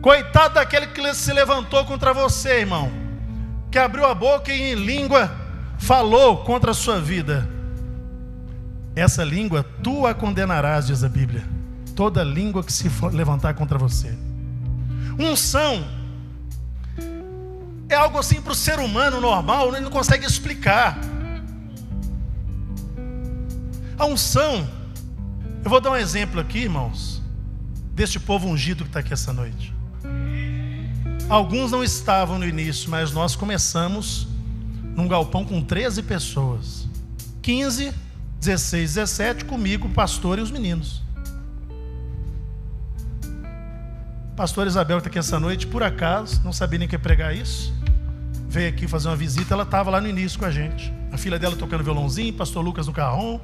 Coitado 0.02 0.54
daquele 0.54 0.88
que 0.88 1.14
se 1.14 1.34
levantou 1.34 1.84
contra 1.84 2.14
você, 2.14 2.62
irmão, 2.62 2.90
que 3.70 3.78
abriu 3.78 4.06
a 4.06 4.16
boca 4.16 4.54
e 4.54 4.72
em 4.72 4.76
língua 4.76 5.30
falou 5.78 6.46
contra 6.46 6.72
a 6.72 6.74
sua 6.74 7.02
vida. 7.02 7.46
Essa 8.96 9.26
língua 9.26 9.66
tu 9.84 10.08
a 10.08 10.14
condenarás, 10.14 10.88
diz 10.88 11.04
a 11.04 11.10
Bíblia. 11.10 11.44
Toda 11.98 12.24
língua 12.24 12.64
que 12.64 12.72
se 12.72 12.90
levantar 13.12 13.56
contra 13.56 13.78
você. 13.78 14.18
Unção 15.20 15.86
é 17.90 17.96
algo 17.96 18.18
assim 18.20 18.42
para 18.42 18.54
o 18.54 18.56
ser 18.56 18.80
humano 18.80 19.20
normal, 19.20 19.68
ele 19.68 19.82
não 19.82 19.92
consegue 19.92 20.26
explicar. 20.26 20.98
A 24.00 24.06
unção, 24.06 24.66
eu 25.64 25.70
vou 25.70 25.80
dar 25.80 25.92
um 25.92 25.96
exemplo 25.96 26.40
aqui, 26.40 26.60
irmãos, 26.60 27.22
deste 27.94 28.20
povo 28.20 28.48
ungido 28.48 28.84
que 28.84 28.90
está 28.90 29.00
aqui 29.00 29.14
essa 29.14 29.32
noite. 29.32 29.74
Alguns 31.30 31.72
não 31.72 31.84
estavam 31.84 32.38
no 32.38 32.46
início, 32.46 32.90
mas 32.90 33.12
nós 33.12 33.36
começamos 33.36 34.28
num 34.96 35.08
galpão 35.08 35.46
com 35.46 35.64
13 35.64 36.04
pessoas. 36.04 36.88
15, 37.42 37.94
16, 38.40 38.96
17 38.96 39.46
comigo, 39.46 39.88
o 39.88 39.90
pastor 39.90 40.38
e 40.38 40.42
os 40.42 40.52
meninos. 40.52 41.02
Pastor 44.36 44.68
Isabel 44.68 44.98
está 44.98 45.10
aqui 45.10 45.20
essa 45.20 45.40
noite, 45.40 45.68
por 45.68 45.82
acaso, 45.82 46.42
não 46.44 46.52
sabia 46.52 46.80
nem 46.80 46.88
que 46.88 46.98
pregar 46.98 47.36
isso. 47.36 47.74
Veio 48.50 48.70
aqui 48.70 48.88
fazer 48.88 49.08
uma 49.08 49.16
visita, 49.16 49.54
ela 49.54 49.64
estava 49.64 49.90
lá 49.90 50.02
no 50.02 50.08
início 50.08 50.38
com 50.38 50.46
a 50.46 50.52
gente. 50.52 50.92
A 51.12 51.18
filha 51.18 51.40
dela 51.40 51.56
tocando 51.56 51.84
violãozinho, 51.84 52.34
pastor 52.34 52.64
Lucas 52.64 52.88
no 52.88 52.94
carrom. 52.94 53.40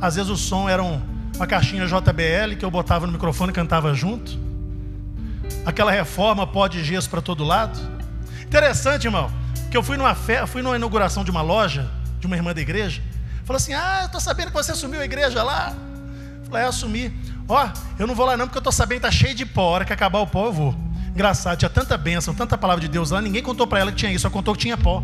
Às 0.00 0.16
vezes 0.16 0.30
o 0.30 0.36
som 0.36 0.68
era 0.68 0.82
uma 1.34 1.46
caixinha 1.46 1.86
JBL 1.86 2.56
que 2.58 2.64
eu 2.64 2.70
botava 2.70 3.06
no 3.06 3.12
microfone 3.12 3.50
e 3.50 3.54
cantava 3.54 3.92
junto 3.94 4.44
aquela 5.64 5.90
reforma 5.90 6.46
pó 6.46 6.66
de 6.66 6.82
gesso 6.84 7.08
para 7.08 7.20
todo 7.20 7.44
lado. 7.44 7.78
Interessante, 8.42 9.06
irmão, 9.06 9.30
que 9.70 9.76
eu 9.76 9.82
fui 9.82 9.96
numa 9.96 10.14
fé, 10.14 10.46
fui 10.46 10.62
numa 10.62 10.76
inauguração 10.76 11.24
de 11.24 11.30
uma 11.30 11.42
loja, 11.42 11.90
de 12.20 12.26
uma 12.26 12.36
irmã 12.36 12.52
da 12.52 12.60
igreja. 12.60 13.02
Falou 13.44 13.56
assim: 13.56 13.74
Ah, 13.74 14.00
eu 14.02 14.06
estou 14.06 14.20
sabendo 14.20 14.48
que 14.48 14.52
você 14.52 14.72
assumiu 14.72 15.00
a 15.00 15.04
igreja 15.04 15.42
lá. 15.42 15.74
Falei, 16.44 16.64
é, 16.64 16.68
assumi. 16.68 17.12
Ó, 17.48 17.68
eu 17.98 18.06
não 18.06 18.14
vou 18.14 18.26
lá 18.26 18.36
não, 18.36 18.46
porque 18.46 18.58
eu 18.58 18.60
estou 18.60 18.72
sabendo 18.72 19.00
que 19.00 19.06
está 19.06 19.10
cheio 19.10 19.34
de 19.34 19.44
pó. 19.44 19.62
A 19.62 19.70
hora 19.70 19.84
que 19.84 19.92
acabar 19.92 20.20
o 20.20 20.26
pó, 20.26 20.46
eu 20.46 20.52
vou. 20.52 20.74
Engraçado, 21.10 21.58
tinha 21.58 21.70
tanta 21.70 21.96
bênção, 21.96 22.34
tanta 22.34 22.58
palavra 22.58 22.80
de 22.80 22.88
Deus 22.88 23.10
lá, 23.10 23.20
ninguém 23.20 23.42
contou 23.42 23.66
para 23.66 23.78
ela 23.80 23.92
que 23.92 23.98
tinha 23.98 24.12
isso, 24.12 24.22
só 24.22 24.30
contou 24.30 24.54
que 24.54 24.62
tinha 24.62 24.76
pó. 24.76 25.02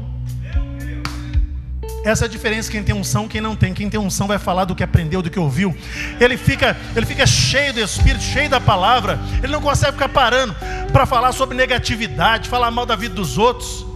Essa 2.04 2.25
é 2.25 2.26
a 2.26 2.28
diferença 2.28 2.71
quem 2.71 2.83
tem 2.83 2.95
unção, 2.95 3.28
quem 3.28 3.40
não 3.40 3.54
tem. 3.54 3.75
Quem 3.75 3.90
tem 3.90 4.00
unção 4.00 4.26
vai 4.26 4.38
falar 4.38 4.64
do 4.64 4.75
que 4.75 4.83
aprendeu, 4.83 5.21
do 5.21 5.30
que 5.30 5.38
ouviu. 5.38 5.76
Ele 6.19 6.37
fica, 6.37 6.76
ele 6.97 7.04
fica 7.04 7.26
cheio 7.26 7.75
do 7.75 7.80
Espírito, 7.80 8.23
cheio 8.23 8.49
da 8.49 8.61
palavra. 8.61 9.19
Ele 9.42 9.52
não 9.52 9.61
consegue 9.61 9.92
ficar 9.92 10.09
parando 10.09 10.54
para 10.92 11.04
falar 11.04 11.33
sobre 11.33 11.57
negatividade, 11.57 12.49
falar 12.49 12.71
mal 12.71 12.87
da 12.87 12.97
vida 12.97 13.14
dos 13.14 13.37
outros. 13.37 13.87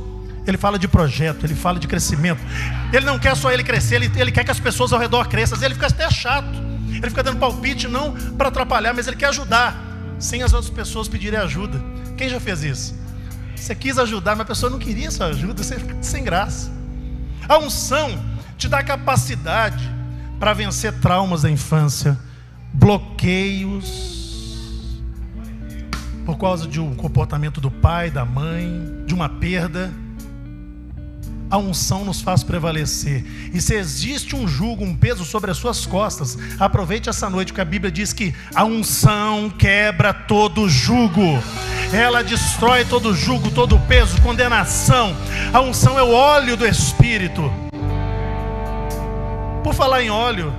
Ele 0.46 0.58
fala 0.58 0.78
de 0.78 0.86
projeto, 0.86 1.44
ele 1.44 1.54
fala 1.54 1.78
de 1.78 1.86
crescimento. 1.86 2.40
Ele 2.92 3.06
não 3.06 3.18
quer 3.18 3.34
só 3.34 3.50
ele 3.50 3.64
crescer, 3.64 3.96
ele, 3.96 4.12
ele 4.16 4.30
quer 4.30 4.44
que 4.44 4.50
as 4.50 4.60
pessoas 4.60 4.92
ao 4.92 4.98
redor 4.98 5.26
cresçam. 5.26 5.58
Ele 5.62 5.74
fica 5.74 5.86
até 5.86 6.10
chato. 6.10 6.64
Ele 6.90 7.08
fica 7.08 7.22
dando 7.22 7.38
palpite 7.38 7.88
não 7.88 8.12
para 8.36 8.48
atrapalhar, 8.48 8.92
mas 8.92 9.06
ele 9.06 9.16
quer 9.16 9.26
ajudar, 9.26 9.76
sem 10.18 10.42
as 10.42 10.52
outras 10.52 10.70
pessoas 10.70 11.08
pedirem 11.08 11.38
ajuda. 11.38 11.82
Quem 12.16 12.28
já 12.28 12.38
fez 12.38 12.62
isso? 12.62 12.94
Você 13.56 13.74
quis 13.74 13.98
ajudar, 13.98 14.32
mas 14.32 14.42
a 14.42 14.44
pessoa 14.44 14.70
não 14.70 14.78
queria 14.78 15.10
sua 15.10 15.26
ajuda, 15.26 15.62
você 15.62 15.78
fica 15.78 15.96
sem 16.02 16.22
graça. 16.22 16.73
A 17.48 17.58
unção 17.58 18.18
te 18.56 18.68
dá 18.68 18.82
capacidade 18.82 19.90
para 20.38 20.52
vencer 20.52 20.92
traumas 21.00 21.42
da 21.42 21.50
infância, 21.50 22.18
bloqueios 22.72 24.14
por 26.24 26.38
causa 26.38 26.66
de 26.66 26.80
um 26.80 26.94
comportamento 26.94 27.60
do 27.60 27.70
pai, 27.70 28.10
da 28.10 28.24
mãe, 28.24 29.04
de 29.06 29.14
uma 29.14 29.28
perda. 29.28 29.92
A 31.50 31.58
unção 31.58 32.04
nos 32.04 32.20
faz 32.20 32.42
prevalecer. 32.42 33.24
E 33.52 33.60
se 33.60 33.74
existe 33.74 34.34
um 34.34 34.48
jugo, 34.48 34.84
um 34.84 34.96
peso 34.96 35.24
sobre 35.24 35.50
as 35.50 35.56
suas 35.56 35.86
costas, 35.86 36.36
aproveite 36.58 37.08
essa 37.08 37.30
noite, 37.30 37.52
que 37.52 37.60
a 37.60 37.64
Bíblia 37.64 37.92
diz 37.92 38.12
que 38.12 38.34
a 38.54 38.64
unção 38.64 39.50
quebra 39.50 40.12
todo 40.12 40.68
jugo 40.68 41.40
ela 41.94 42.24
destrói 42.24 42.84
todo 42.84 43.14
jugo, 43.14 43.50
todo 43.50 43.78
peso, 43.80 44.20
condenação. 44.20 45.16
A 45.52 45.60
unção 45.60 45.98
é 45.98 46.02
o 46.02 46.10
óleo 46.10 46.56
do 46.56 46.66
Espírito. 46.66 47.42
Por 49.62 49.74
falar 49.74 50.02
em 50.02 50.10
óleo, 50.10 50.52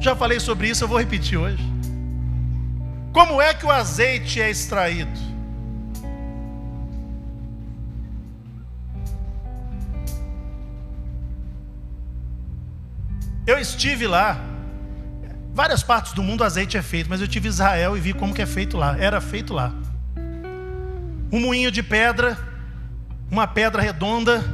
já 0.00 0.16
falei 0.16 0.40
sobre 0.40 0.68
isso, 0.68 0.82
eu 0.82 0.88
vou 0.88 0.98
repetir 0.98 1.38
hoje. 1.38 1.64
Como 3.12 3.40
é 3.40 3.54
que 3.54 3.64
o 3.64 3.70
azeite 3.70 4.40
é 4.40 4.50
extraído? 4.50 5.35
Eu 13.46 13.58
estive 13.58 14.06
lá. 14.06 14.40
Várias 15.54 15.82
partes 15.82 16.12
do 16.12 16.22
mundo 16.22 16.42
o 16.42 16.44
azeite 16.44 16.76
é 16.76 16.82
feito, 16.82 17.08
mas 17.08 17.20
eu 17.20 17.28
tive 17.28 17.48
Israel 17.48 17.96
e 17.96 18.00
vi 18.00 18.12
como 18.12 18.34
que 18.34 18.42
é 18.42 18.46
feito 18.46 18.76
lá. 18.76 18.96
Era 18.98 19.20
feito 19.20 19.54
lá 19.54 19.72
um 21.30 21.40
moinho 21.40 21.70
de 21.70 21.82
pedra, 21.82 22.38
uma 23.30 23.46
pedra 23.46 23.82
redonda, 23.82 24.44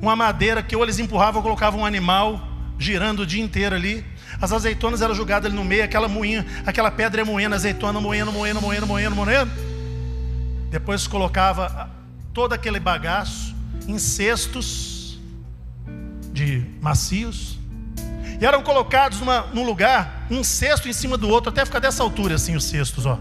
uma 0.00 0.16
madeira 0.16 0.62
que 0.62 0.74
ou 0.74 0.82
eles 0.82 0.98
empurravam 0.98 1.38
ou 1.38 1.42
colocavam 1.42 1.80
um 1.80 1.86
animal 1.86 2.46
girando 2.78 3.20
o 3.20 3.26
dia 3.26 3.42
inteiro 3.42 3.74
ali. 3.74 4.04
As 4.40 4.52
azeitonas 4.52 5.00
eram 5.00 5.14
jogadas 5.14 5.46
ali 5.46 5.56
no 5.56 5.64
meio, 5.64 5.84
aquela 5.84 6.08
moinha, 6.08 6.44
aquela 6.66 6.90
pedra 6.90 7.22
é 7.22 7.24
moendo, 7.24 7.54
azeitona 7.54 8.00
moendo, 8.00 8.32
moendo, 8.32 8.60
moendo, 8.60 8.86
moendo, 8.86 9.16
moendo. 9.16 9.50
Depois 10.70 11.06
colocava 11.06 11.90
todo 12.32 12.52
aquele 12.52 12.78
bagaço 12.78 13.54
em 13.86 13.98
cestos 13.98 15.18
de 16.32 16.64
macios. 16.80 17.57
E 18.40 18.46
eram 18.46 18.62
colocados 18.62 19.20
numa, 19.20 19.46
num 19.52 19.64
lugar, 19.64 20.26
um 20.30 20.44
cesto 20.44 20.88
em 20.88 20.92
cima 20.92 21.16
do 21.16 21.28
outro, 21.28 21.50
até 21.50 21.64
ficar 21.64 21.80
dessa 21.80 22.02
altura 22.02 22.36
assim 22.36 22.54
os 22.54 22.64
cestos, 22.64 23.04
ó. 23.04 23.18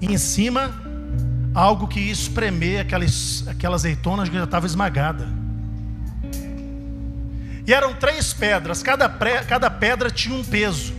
E 0.00 0.06
em 0.06 0.18
cima 0.18 0.74
algo 1.54 1.86
que 1.86 2.00
ia 2.00 2.12
espremer 2.12 2.80
aquelas, 2.80 3.44
aquelas 3.46 3.82
azeitonas 3.82 4.28
que 4.28 4.36
já 4.36 4.44
estava 4.44 4.66
esmagada. 4.66 5.28
E 7.66 7.72
eram 7.72 7.94
três 7.94 8.34
pedras, 8.34 8.82
cada, 8.82 9.08
pré, 9.08 9.42
cada 9.44 9.70
pedra 9.70 10.10
tinha 10.10 10.34
um 10.34 10.44
peso. 10.44 10.92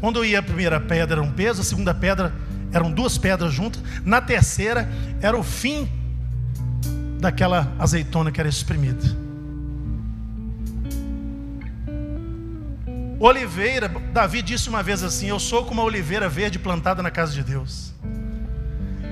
Quando 0.00 0.18
eu 0.18 0.24
ia 0.24 0.40
a 0.40 0.42
primeira 0.42 0.80
pedra 0.80 1.20
era 1.20 1.22
um 1.22 1.30
peso, 1.30 1.60
a 1.60 1.64
segunda 1.64 1.94
pedra 1.94 2.32
eram 2.72 2.90
duas 2.90 3.16
pedras 3.16 3.52
juntas, 3.52 3.82
na 4.04 4.20
terceira 4.20 4.90
era 5.22 5.38
o 5.38 5.42
fim 5.42 5.88
daquela 7.20 7.72
azeitona 7.78 8.30
que 8.32 8.40
era 8.40 8.48
espremida. 8.48 9.29
Oliveira, 13.20 13.86
Davi 14.14 14.40
disse 14.40 14.70
uma 14.70 14.82
vez 14.82 15.02
assim: 15.02 15.28
Eu 15.28 15.38
sou 15.38 15.66
como 15.66 15.82
uma 15.82 15.86
oliveira 15.86 16.26
verde 16.26 16.58
plantada 16.58 17.02
na 17.02 17.10
casa 17.10 17.34
de 17.34 17.42
Deus. 17.42 17.92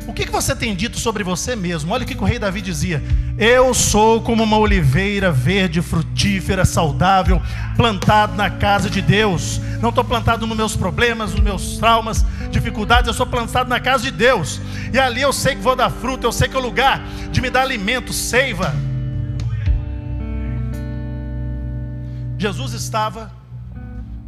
O 0.07 0.15
que, 0.15 0.25
que 0.25 0.33
você 0.33 0.57
tem 0.57 0.75
dito 0.75 0.99
sobre 0.99 1.23
você 1.23 1.55
mesmo? 1.55 1.93
Olha 1.93 2.05
o 2.05 2.07
que, 2.07 2.15
que 2.15 2.23
o 2.23 2.27
rei 2.27 2.39
Davi 2.39 2.63
dizia: 2.63 3.03
Eu 3.37 3.75
sou 3.75 4.23
como 4.23 4.43
uma 4.45 4.57
oliveira 4.57 5.31
verde, 5.31 5.83
frutífera, 5.83 6.65
saudável, 6.65 7.43
plantado 7.77 8.35
na 8.35 8.49
casa 8.49 8.89
de 8.89 9.03
Deus. 9.03 9.61
Não 9.83 9.91
estou 9.91 10.03
plantado 10.03 10.47
nos 10.47 10.57
meus 10.57 10.75
problemas, 10.75 11.33
nos 11.33 11.41
meus 11.41 11.77
traumas, 11.77 12.25
dificuldades, 12.51 13.09
eu 13.09 13.15
sou 13.15 13.27
plantado 13.27 13.69
na 13.69 13.79
casa 13.79 14.05
de 14.05 14.11
Deus. 14.11 14.59
E 14.91 14.99
ali 14.99 15.21
eu 15.21 15.35
sei 15.35 15.55
que 15.55 15.61
vou 15.61 15.77
dar 15.77 15.91
fruto, 15.91 16.27
eu 16.27 16.33
sei 16.33 16.49
que 16.49 16.57
é 16.57 16.59
o 16.59 16.63
lugar 16.63 17.03
de 17.31 17.43
me 17.43 17.51
dar 17.51 17.61
alimento, 17.61 18.15
seiva. 18.15 18.75
Jesus 22.39 22.73
estava 22.73 23.38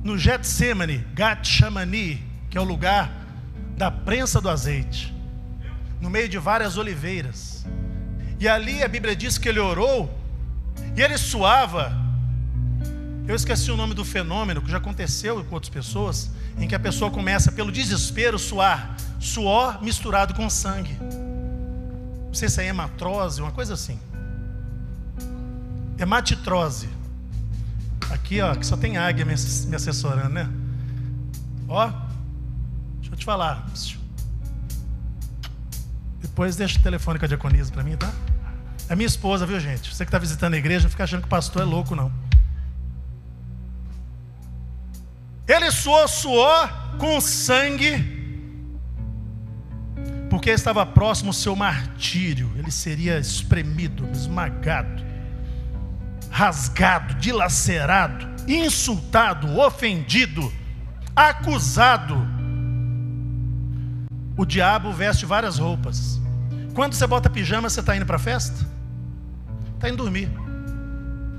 no 0.02 0.16
Getsemane, 0.16 0.98
Gatchamani, 1.14 2.24
que 2.48 2.56
é 2.56 2.60
o 2.60 2.64
lugar 2.64 3.12
da 3.76 3.90
prensa 3.90 4.40
do 4.40 4.48
azeite, 4.48 5.14
no 6.00 6.10
meio 6.10 6.28
de 6.28 6.38
várias 6.38 6.76
oliveiras. 6.76 7.64
E 8.38 8.48
ali 8.48 8.82
a 8.82 8.88
Bíblia 8.88 9.14
diz 9.14 9.36
que 9.36 9.48
ele 9.48 9.60
orou 9.60 10.18
e 10.96 11.02
ele 11.02 11.18
suava. 11.18 11.92
Eu 13.28 13.34
esqueci 13.34 13.70
o 13.70 13.76
nome 13.76 13.94
do 13.94 14.04
fenômeno 14.04 14.62
que 14.62 14.70
já 14.70 14.78
aconteceu 14.78 15.44
com 15.44 15.54
outras 15.54 15.72
pessoas, 15.72 16.30
em 16.58 16.66
que 16.66 16.74
a 16.74 16.80
pessoa 16.80 17.10
começa 17.10 17.52
pelo 17.52 17.70
desespero 17.70 18.38
suar, 18.38 18.96
suor 19.20 19.82
misturado 19.82 20.34
com 20.34 20.48
sangue. 20.48 20.96
Não 22.26 22.34
sei 22.34 22.48
se 22.48 22.62
é 22.62 22.66
hematrose, 22.66 23.40
uma 23.40 23.52
coisa 23.52 23.74
assim. 23.74 24.00
Hematitrose. 25.98 26.99
Aqui, 28.10 28.40
ó, 28.40 28.54
que 28.54 28.66
só 28.66 28.76
tem 28.76 28.96
águia 28.96 29.24
me 29.24 29.32
assessorando, 29.32 30.30
né? 30.30 30.48
Ó, 31.68 31.86
deixa 32.98 33.12
eu 33.12 33.16
te 33.16 33.24
falar. 33.24 33.64
Depois 36.20 36.56
deixa 36.56 36.78
o 36.78 36.82
telefone 36.82 37.18
com 37.18 37.24
a 37.24 37.28
diaconisa 37.28 37.70
para 37.70 37.84
mim, 37.84 37.96
tá? 37.96 38.12
É 38.88 38.96
minha 38.96 39.06
esposa, 39.06 39.46
viu, 39.46 39.60
gente? 39.60 39.94
Você 39.94 40.04
que 40.04 40.08
está 40.08 40.18
visitando 40.18 40.54
a 40.54 40.56
igreja, 40.58 40.88
fica 40.88 41.04
achando 41.04 41.20
que 41.20 41.26
o 41.26 41.30
pastor 41.30 41.62
é 41.62 41.64
louco, 41.64 41.94
não. 41.94 42.12
Ele 45.46 45.70
suou 45.70 46.06
suor 46.08 46.96
com 46.98 47.20
sangue, 47.20 48.18
porque 50.28 50.50
estava 50.50 50.84
próximo 50.84 51.30
o 51.30 51.34
seu 51.34 51.54
martírio. 51.54 52.50
Ele 52.56 52.70
seria 52.70 53.18
espremido, 53.18 54.08
esmagado 54.12 55.09
rasgado, 56.30 57.14
dilacerado, 57.14 58.26
insultado, 58.46 59.58
ofendido, 59.58 60.52
acusado. 61.14 62.16
O 64.36 64.46
diabo 64.46 64.92
veste 64.92 65.26
várias 65.26 65.58
roupas. 65.58 66.20
Quando 66.72 66.94
você 66.94 67.06
bota 67.06 67.28
pijama, 67.28 67.68
você 67.68 67.80
está 67.80 67.96
indo 67.96 68.06
para 68.06 68.16
a 68.16 68.20
festa? 68.20 68.66
Está 69.74 69.88
indo 69.88 69.98
dormir. 69.98 70.30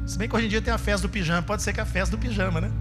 Se 0.06 0.18
bem 0.18 0.28
que 0.28 0.36
hoje 0.36 0.46
em 0.46 0.50
dia 0.50 0.62
tem 0.62 0.74
a 0.74 0.78
festa 0.78 1.08
do 1.08 1.12
pijama, 1.12 1.42
pode 1.42 1.64
ser 1.64 1.74
que 1.74 1.80
é 1.80 1.84
a 1.84 1.86
festa 1.86 2.16
do 2.16 2.22
pijama, 2.22 2.60
né? 2.60 2.72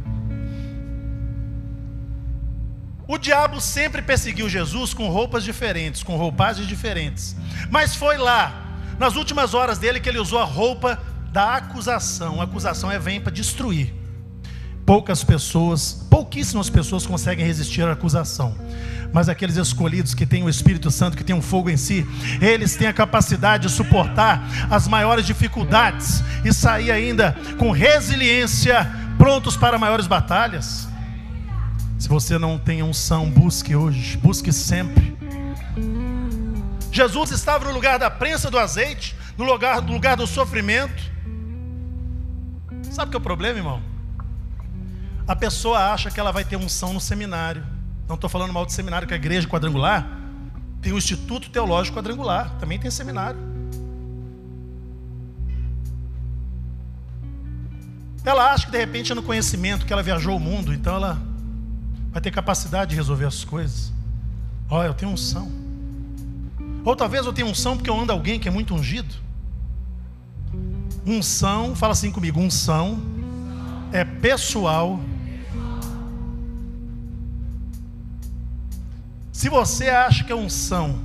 O 3.06 3.18
diabo 3.18 3.60
sempre 3.60 4.02
perseguiu 4.02 4.48
Jesus 4.48 4.94
com 4.94 5.08
roupas 5.08 5.42
diferentes, 5.42 6.02
com 6.02 6.16
roupagens 6.16 6.66
diferentes. 6.66 7.36
Mas 7.68 7.94
foi 7.94 8.16
lá, 8.16 8.52
nas 8.98 9.16
últimas 9.16 9.52
horas 9.52 9.78
dele, 9.78 10.00
que 10.00 10.08
ele 10.08 10.18
usou 10.18 10.38
a 10.38 10.44
roupa 10.44 10.98
da 11.32 11.56
acusação. 11.56 12.40
A 12.40 12.44
acusação 12.44 12.90
é 12.90 12.99
vem 12.99 13.20
para 13.20 13.32
destruir. 13.32 13.94
Poucas 14.84 15.22
pessoas, 15.22 16.06
pouquíssimas 16.10 16.68
pessoas 16.68 17.06
conseguem 17.06 17.46
resistir 17.46 17.82
à 17.82 17.92
acusação. 17.92 18.54
Mas 19.12 19.28
aqueles 19.28 19.56
escolhidos 19.56 20.14
que 20.14 20.26
têm 20.26 20.42
o 20.42 20.49
Espírito 20.49 20.90
Santo, 20.90 21.16
que 21.16 21.25
têm 21.25 21.34
um 21.34 21.42
fogo 21.42 21.70
em 21.70 21.76
si, 21.76 22.06
eles 22.40 22.76
têm 22.76 22.88
a 22.88 22.92
capacidade 22.92 23.68
de 23.68 23.72
suportar 23.72 24.42
as 24.70 24.87
maiores 24.88 25.26
dificuldades 25.26 26.22
e 26.44 26.52
sair 26.52 26.90
ainda 26.90 27.37
com 27.58 27.70
resiliência, 27.70 28.90
prontos 29.18 29.56
para 29.56 29.78
maiores 29.78 30.06
batalhas. 30.06 30.88
Se 31.99 32.08
você 32.08 32.38
não 32.38 32.58
tem 32.58 32.82
unção, 32.82 33.30
busque 33.30 33.76
hoje, 33.76 34.16
busque 34.16 34.52
sempre. 34.52 35.16
Jesus 36.90 37.30
estava 37.30 37.66
no 37.66 37.73
lugar 37.73 37.99
da 37.99 38.10
prensa 38.10 38.50
do 38.50 38.58
azeite, 38.58 39.14
no 39.36 39.45
lugar, 39.45 39.82
no 39.82 39.93
lugar 39.93 40.16
do 40.16 40.26
sofrimento. 40.26 41.10
Sabe 43.00 43.08
o 43.08 43.13
que 43.13 43.17
é 43.17 43.19
o 43.19 43.23
problema, 43.23 43.58
irmão? 43.58 43.82
A 45.26 45.34
pessoa 45.34 45.91
acha 45.91 46.10
que 46.10 46.21
ela 46.21 46.30
vai 46.30 46.45
ter 46.45 46.56
unção 46.56 46.93
no 46.93 47.00
seminário. 47.00 47.65
Não 48.06 48.15
estou 48.15 48.28
falando 48.28 48.52
mal 48.52 48.67
de 48.67 48.75
seminário, 48.75 49.08
que 49.08 49.15
a 49.15 49.17
igreja 49.17 49.49
quadrangular 49.49 50.06
tem 50.82 50.93
o 50.93 50.99
Instituto 50.99 51.49
Teológico 51.49 51.97
Quadrangular, 51.97 52.58
também 52.58 52.78
tem 52.78 52.91
seminário. 52.91 53.41
Ela 58.23 58.52
acha 58.52 58.67
que 58.67 58.73
de 58.73 58.76
repente 58.76 59.13
é 59.13 59.15
no 59.15 59.23
conhecimento 59.23 59.86
que 59.86 59.95
ela 59.95 60.02
viajou 60.02 60.36
o 60.36 60.41
mundo, 60.41 60.71
então 60.75 60.97
ela 60.97 61.19
vai 62.13 62.21
ter 62.21 62.30
capacidade 62.30 62.91
de 62.91 62.97
resolver 62.97 63.25
as 63.25 63.45
coisas. 63.45 63.95
Olha, 64.69 64.89
eu 64.89 64.95
tenho 64.95 65.10
unção. 65.10 65.50
Ou 66.84 66.95
talvez 66.95 67.25
eu 67.25 67.32
tenha 67.32 67.49
unção 67.49 67.78
porque 67.78 67.89
eu 67.89 67.99
ando 67.99 68.13
alguém 68.13 68.39
que 68.39 68.47
é 68.47 68.50
muito 68.50 68.75
ungido. 68.75 69.29
Unção, 71.06 71.75
fala 71.75 71.93
assim 71.93 72.10
comigo: 72.10 72.41
unção 72.41 73.00
é 73.93 74.04
pessoal. 74.04 75.00
Se 79.32 79.49
você 79.49 79.89
acha 79.89 80.23
que 80.25 80.32
a 80.32 80.36
unção 80.36 80.99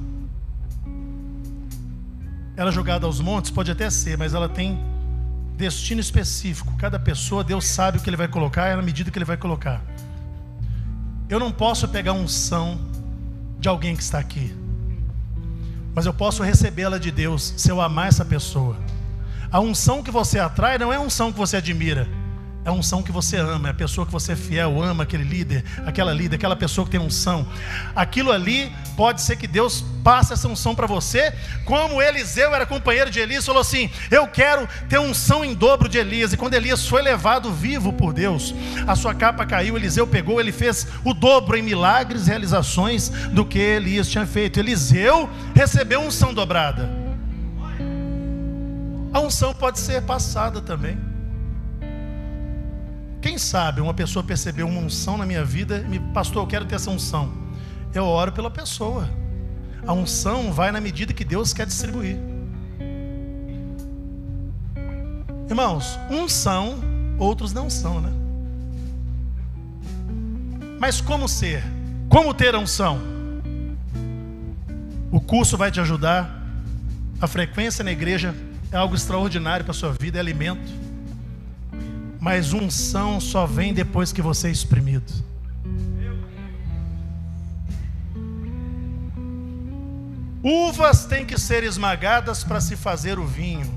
ela 2.58 2.70
é 2.70 2.74
jogada 2.74 3.06
aos 3.06 3.20
montes, 3.20 3.52
pode 3.52 3.70
até 3.70 3.90
ser, 3.90 4.18
mas 4.18 4.34
ela 4.34 4.48
tem 4.48 4.80
destino 5.58 6.00
específico. 6.00 6.74
Cada 6.78 7.00
pessoa, 7.00 7.44
Deus 7.44 7.66
sabe 7.66 7.98
o 7.98 8.02
que 8.02 8.10
Ele 8.10 8.18
vai 8.18 8.28
colocar, 8.28 8.68
é 8.68 8.76
na 8.76 8.82
medida 8.82 9.12
que 9.12 9.18
Ele 9.18 9.26
vai 9.26 9.38
colocar. 9.38 9.82
Eu 11.28 11.40
não 11.40 11.52
posso 11.52 11.88
pegar 11.88 12.14
unção 12.14 12.80
de 13.60 13.68
alguém 13.68 13.96
que 13.96 14.04
está 14.04 14.20
aqui, 14.20 14.56
mas 15.94 16.06
eu 16.06 16.14
posso 16.14 16.44
recebê-la 16.44 16.98
de 16.98 17.12
Deus 17.12 17.54
se 17.58 17.70
eu 17.70 17.82
amar 17.82 18.08
essa 18.08 18.24
pessoa. 18.24 18.78
A 19.56 19.60
unção 19.62 20.04
que 20.04 20.12
você 20.12 20.38
atrai 20.38 20.78
não 20.78 20.92
é 20.92 20.98
a 20.98 21.00
unção 21.00 21.32
que 21.32 21.38
você 21.38 21.56
admira. 21.56 22.10
É 22.66 22.68
a 22.68 22.74
unção 22.74 23.02
que 23.02 23.10
você 23.10 23.38
ama, 23.38 23.70
é 23.70 23.72
a 23.72 23.74
pessoa 23.74 24.06
que 24.06 24.12
você 24.12 24.34
é 24.34 24.36
fiel, 24.36 24.84
ama 24.84 25.04
aquele 25.04 25.24
líder, 25.24 25.64
aquela 25.86 26.12
líder, 26.12 26.36
aquela 26.36 26.58
pessoa 26.58 26.84
que 26.84 26.92
tem 26.92 27.00
unção. 27.00 27.48
Aquilo 27.96 28.34
ali 28.34 28.70
pode 28.98 29.22
ser 29.22 29.38
que 29.38 29.48
Deus 29.48 29.82
passe 30.04 30.34
essa 30.34 30.46
unção 30.50 30.76
para 30.76 30.86
você, 30.86 31.34
como 31.64 32.02
Eliseu 32.02 32.54
era 32.54 32.66
companheiro 32.66 33.10
de 33.10 33.22
Elias, 33.22 33.46
falou 33.46 33.62
assim: 33.62 33.90
Eu 34.12 34.28
quero 34.28 34.68
ter 34.90 35.00
unção 35.00 35.46
em 35.46 35.54
dobro 35.54 35.88
de 35.88 36.00
Elias. 36.00 36.34
E 36.34 36.38
quando 36.38 36.56
Elias 36.56 36.86
foi 36.86 37.02
levado 37.02 37.50
vivo 37.50 37.94
por 37.94 38.12
Deus, 38.12 38.54
a 38.86 38.94
sua 38.94 39.16
capa 39.16 39.46
caiu, 39.46 39.78
Eliseu 39.78 40.06
pegou, 40.06 40.42
ele 40.42 40.52
fez 40.52 40.86
o 41.06 41.14
dobro 41.14 41.56
em 41.56 41.62
milagres 41.62 42.28
e 42.28 42.30
realizações 42.30 43.08
do 43.32 43.46
que 43.46 43.58
Elias 43.58 44.10
tinha 44.10 44.26
feito. 44.26 44.60
Eliseu 44.60 45.30
recebeu 45.56 46.02
unção 46.02 46.34
dobrada. 46.34 46.95
A 49.16 49.20
unção 49.22 49.54
pode 49.54 49.80
ser 49.80 50.02
passada 50.02 50.60
também. 50.60 50.98
Quem 53.22 53.38
sabe 53.38 53.80
uma 53.80 53.94
pessoa 53.94 54.22
percebeu 54.22 54.68
uma 54.68 54.82
unção 54.82 55.18
na 55.18 55.26
minha 55.26 55.42
vida 55.42 55.78
e 55.78 55.88
me, 55.88 56.00
pastor, 56.14 56.44
eu 56.44 56.48
quero 56.48 56.66
ter 56.66 56.76
essa 56.76 56.92
unção. 56.92 57.32
Eu 57.94 58.04
oro 58.04 58.34
pela 58.34 58.52
pessoa. 58.52 59.10
A 59.88 59.94
unção 59.94 60.52
vai 60.52 60.70
na 60.70 60.82
medida 60.82 61.14
que 61.14 61.24
Deus 61.24 61.54
quer 61.54 61.66
distribuir. 61.66 62.18
Irmãos, 65.50 65.98
uns 66.12 66.34
são, 66.34 66.82
outros 67.18 67.54
não 67.54 67.70
são, 67.70 68.02
né? 68.02 68.12
Mas 70.78 71.00
como 71.00 71.30
ser? 71.30 71.64
Como 72.10 72.34
ter 72.34 72.54
a 72.54 72.60
unção? 72.60 73.00
O 75.10 75.22
curso 75.22 75.56
vai 75.56 75.72
te 75.72 75.80
ajudar. 75.80 76.44
A 77.22 77.28
frequência 77.28 77.82
na 77.82 77.94
igreja 77.94 78.36
é 78.76 78.78
algo 78.78 78.94
extraordinário 78.94 79.64
para 79.64 79.72
a 79.72 79.76
sua 79.76 79.94
vida, 79.94 80.18
é 80.18 80.20
alimento. 80.20 80.70
Mas 82.20 82.52
unção 82.52 83.22
só 83.22 83.46
vem 83.46 83.74
depois 83.74 84.12
que 84.12 84.22
você 84.22 84.50
é 84.50 84.52
exprimido. 84.52 85.12
Uvas 90.44 91.06
têm 91.06 91.26
que 91.26 91.40
ser 91.40 91.64
esmagadas 91.64 92.44
para 92.44 92.60
se 92.60 92.76
fazer 92.76 93.18
o 93.18 93.26
vinho. 93.26 93.74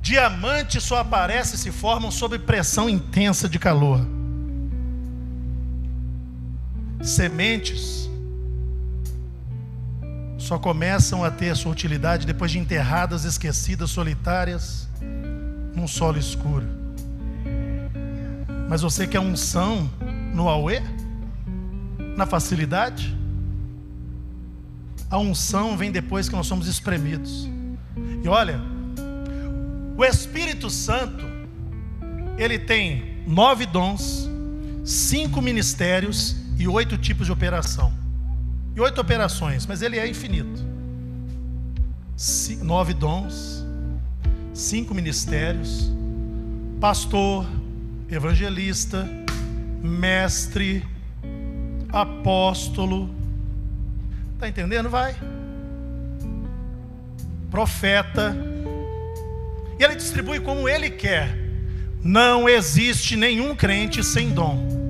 Diamantes 0.00 0.84
só 0.84 0.98
aparecem 0.98 1.56
e 1.56 1.58
se 1.58 1.72
formam 1.72 2.10
sob 2.10 2.38
pressão 2.38 2.88
intensa 2.88 3.48
de 3.48 3.58
calor. 3.58 4.00
Sementes 7.02 8.08
só 10.44 10.58
começam 10.58 11.24
a 11.24 11.30
ter 11.30 11.56
sua 11.56 11.72
utilidade 11.72 12.26
depois 12.26 12.50
de 12.50 12.58
enterradas, 12.58 13.24
esquecidas, 13.24 13.90
solitárias, 13.90 14.86
num 15.74 15.88
solo 15.88 16.18
escuro. 16.18 16.66
Mas 18.68 18.82
você 18.82 19.06
quer 19.06 19.20
unção 19.20 19.90
no 20.34 20.46
auê? 20.46 20.82
Na 22.14 22.26
facilidade? 22.26 23.16
A 25.10 25.18
unção 25.18 25.78
vem 25.78 25.90
depois 25.90 26.28
que 26.28 26.36
nós 26.36 26.46
somos 26.46 26.66
espremidos. 26.68 27.48
E 28.22 28.28
olha, 28.28 28.60
o 29.96 30.04
Espírito 30.04 30.68
Santo, 30.68 31.24
ele 32.36 32.58
tem 32.58 33.22
nove 33.26 33.64
dons, 33.64 34.28
cinco 34.84 35.40
ministérios 35.40 36.36
e 36.58 36.68
oito 36.68 36.98
tipos 36.98 37.24
de 37.24 37.32
operação. 37.32 38.03
E 38.76 38.80
oito 38.80 39.00
operações, 39.00 39.66
mas 39.66 39.82
ele 39.82 39.98
é 39.98 40.06
infinito. 40.06 40.62
Nove 42.62 42.92
dons, 42.92 43.64
cinco 44.52 44.94
ministérios, 44.94 45.92
pastor, 46.80 47.46
evangelista, 48.10 49.08
mestre, 49.82 50.84
apóstolo. 51.92 53.14
Está 54.34 54.48
entendendo? 54.48 54.90
Vai. 54.90 55.14
Profeta. 57.50 58.36
E 59.78 59.84
ele 59.84 59.94
distribui 59.94 60.40
como 60.40 60.68
ele 60.68 60.90
quer. 60.90 61.38
Não 62.02 62.48
existe 62.48 63.16
nenhum 63.16 63.54
crente 63.54 64.02
sem 64.02 64.30
dom. 64.30 64.83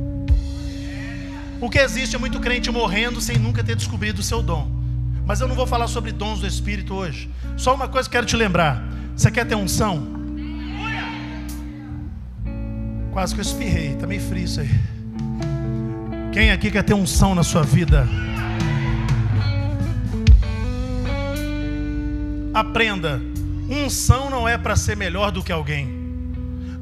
O 1.65 1.71
que 1.71 1.79
existe 1.79 2.15
é 2.15 2.19
muito 2.19 2.39
crente 2.41 2.71
morrendo 2.71 3.23
sem 3.23 3.39
nunca 3.39 3.65
ter 3.65 3.75
descobrido 3.75 4.21
o 4.21 4.23
seu 4.23 4.43
dom. 4.43 4.71
Mas 5.25 5.41
eu 5.41 5.49
não 5.49 5.55
vou 5.55 5.67
falar 5.67 5.89
sobre 5.89 6.13
dons 6.13 6.41
do 6.41 6.47
Espírito 6.47 6.93
hoje. 6.93 7.31
Só 7.57 7.75
uma 7.75 7.89
coisa 7.89 8.07
que 8.07 8.13
quero 8.13 8.27
te 8.27 8.37
lembrar. 8.37 8.87
Você 9.17 9.31
quer 9.31 9.47
ter 9.47 9.55
unção? 9.55 10.07
Quase 13.11 13.33
que 13.35 13.41
eu 13.41 13.43
espirrei, 13.43 13.95
está 13.95 14.07
meio 14.07 14.21
frio 14.21 14.45
isso 14.45 14.61
aí. 14.61 14.69
Quem 16.35 16.53
aqui 16.53 16.71
quer 16.71 16.83
ter 16.83 16.93
unção 16.93 17.35
na 17.35 17.43
sua 17.43 17.63
vida? 17.63 18.07
Aprenda, 22.53 23.23
unção 23.71 24.29
não 24.29 24.47
é 24.47 24.59
para 24.59 24.77
ser 24.77 24.99
melhor 24.99 25.31
do 25.31 25.43
que 25.43 25.51
alguém. 25.51 25.89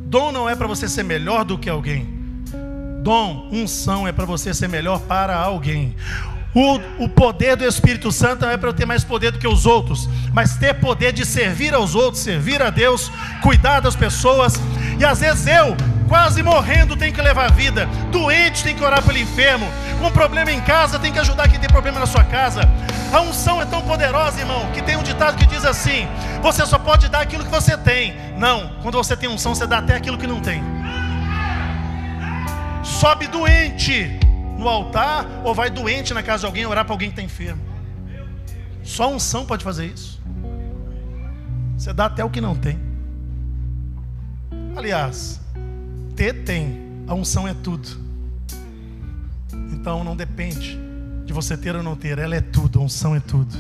Dom 0.06 0.32
não 0.32 0.50
é 0.50 0.56
para 0.56 0.66
você 0.66 0.88
ser 0.88 1.04
melhor 1.04 1.44
do 1.44 1.56
que 1.56 1.70
alguém. 1.70 2.21
Dom, 3.02 3.48
unção 3.50 4.06
é 4.06 4.12
para 4.12 4.24
você 4.24 4.54
ser 4.54 4.68
melhor 4.68 5.00
para 5.00 5.36
alguém. 5.36 5.96
O, 6.54 7.04
o 7.04 7.08
poder 7.08 7.56
do 7.56 7.64
Espírito 7.64 8.12
Santo 8.12 8.42
não 8.42 8.52
é 8.52 8.56
para 8.56 8.68
eu 8.68 8.72
ter 8.72 8.86
mais 8.86 9.02
poder 9.02 9.32
do 9.32 9.40
que 9.40 9.48
os 9.48 9.66
outros, 9.66 10.08
mas 10.32 10.56
ter 10.56 10.74
poder 10.74 11.12
de 11.12 11.26
servir 11.26 11.74
aos 11.74 11.96
outros, 11.96 12.22
servir 12.22 12.62
a 12.62 12.70
Deus, 12.70 13.10
cuidar 13.42 13.80
das 13.80 13.96
pessoas. 13.96 14.54
E 15.00 15.04
às 15.04 15.18
vezes 15.18 15.48
eu 15.48 15.76
quase 16.08 16.44
morrendo 16.44 16.96
tem 16.96 17.12
que 17.12 17.20
levar 17.20 17.46
a 17.46 17.52
vida, 17.52 17.86
doente 18.12 18.62
tem 18.62 18.76
que 18.76 18.84
orar 18.84 19.02
pelo 19.02 19.18
enfermo, 19.18 19.66
com 19.98 20.08
problema 20.12 20.52
em 20.52 20.60
casa 20.60 20.96
tem 20.96 21.10
que 21.10 21.18
ajudar 21.18 21.48
quem 21.48 21.58
tem 21.58 21.68
problema 21.68 21.98
na 21.98 22.06
sua 22.06 22.22
casa. 22.22 22.60
A 23.12 23.20
unção 23.20 23.60
é 23.60 23.64
tão 23.64 23.82
poderosa, 23.82 24.38
irmão, 24.38 24.70
que 24.72 24.80
tem 24.80 24.96
um 24.96 25.02
ditado 25.02 25.36
que 25.36 25.46
diz 25.46 25.64
assim: 25.64 26.06
você 26.40 26.64
só 26.64 26.78
pode 26.78 27.08
dar 27.08 27.22
aquilo 27.22 27.44
que 27.44 27.50
você 27.50 27.76
tem. 27.76 28.14
Não, 28.38 28.70
quando 28.80 28.96
você 28.96 29.16
tem 29.16 29.28
unção, 29.28 29.56
você 29.56 29.66
dá 29.66 29.78
até 29.78 29.96
aquilo 29.96 30.16
que 30.16 30.26
não 30.26 30.40
tem. 30.40 30.62
Sobe 32.82 33.26
doente 33.26 34.18
no 34.58 34.68
altar 34.68 35.26
ou 35.44 35.54
vai 35.54 35.70
doente 35.70 36.12
na 36.12 36.22
casa 36.22 36.40
de 36.40 36.46
alguém 36.46 36.66
orar 36.66 36.84
para 36.84 36.94
alguém 36.94 37.08
que 37.08 37.20
está 37.20 37.22
enfermo. 37.22 37.62
Só 38.82 39.12
unção 39.12 39.46
pode 39.46 39.64
fazer 39.64 39.86
isso. 39.86 40.20
Você 41.76 41.92
dá 41.92 42.06
até 42.06 42.24
o 42.24 42.30
que 42.30 42.40
não 42.40 42.54
tem. 42.54 42.78
Aliás, 44.76 45.40
ter 46.16 46.44
tem, 46.44 46.80
a 47.06 47.14
unção 47.14 47.46
é 47.46 47.54
tudo. 47.54 47.88
Então 49.72 50.04
não 50.04 50.16
depende 50.16 50.78
de 51.24 51.32
você 51.32 51.56
ter 51.56 51.74
ou 51.74 51.82
não 51.82 51.96
ter, 51.96 52.18
ela 52.18 52.34
é 52.34 52.40
tudo, 52.40 52.78
a 52.78 52.82
unção 52.82 53.14
é 53.14 53.20
tudo. 53.20 53.54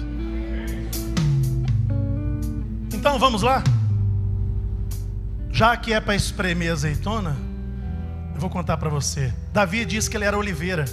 Então 2.92 3.18
vamos 3.18 3.42
lá? 3.42 3.62
Já 5.50 5.76
que 5.76 5.92
é 5.92 6.00
para 6.00 6.14
espremer 6.14 6.72
azeitona, 6.72 7.36
vou 8.42 8.50
contar 8.50 8.76
para 8.76 8.90
você. 8.90 9.32
Davi 9.52 9.84
disse 9.84 10.10
que 10.10 10.16
ele 10.16 10.24
era 10.24 10.36
oliveira. 10.36 10.84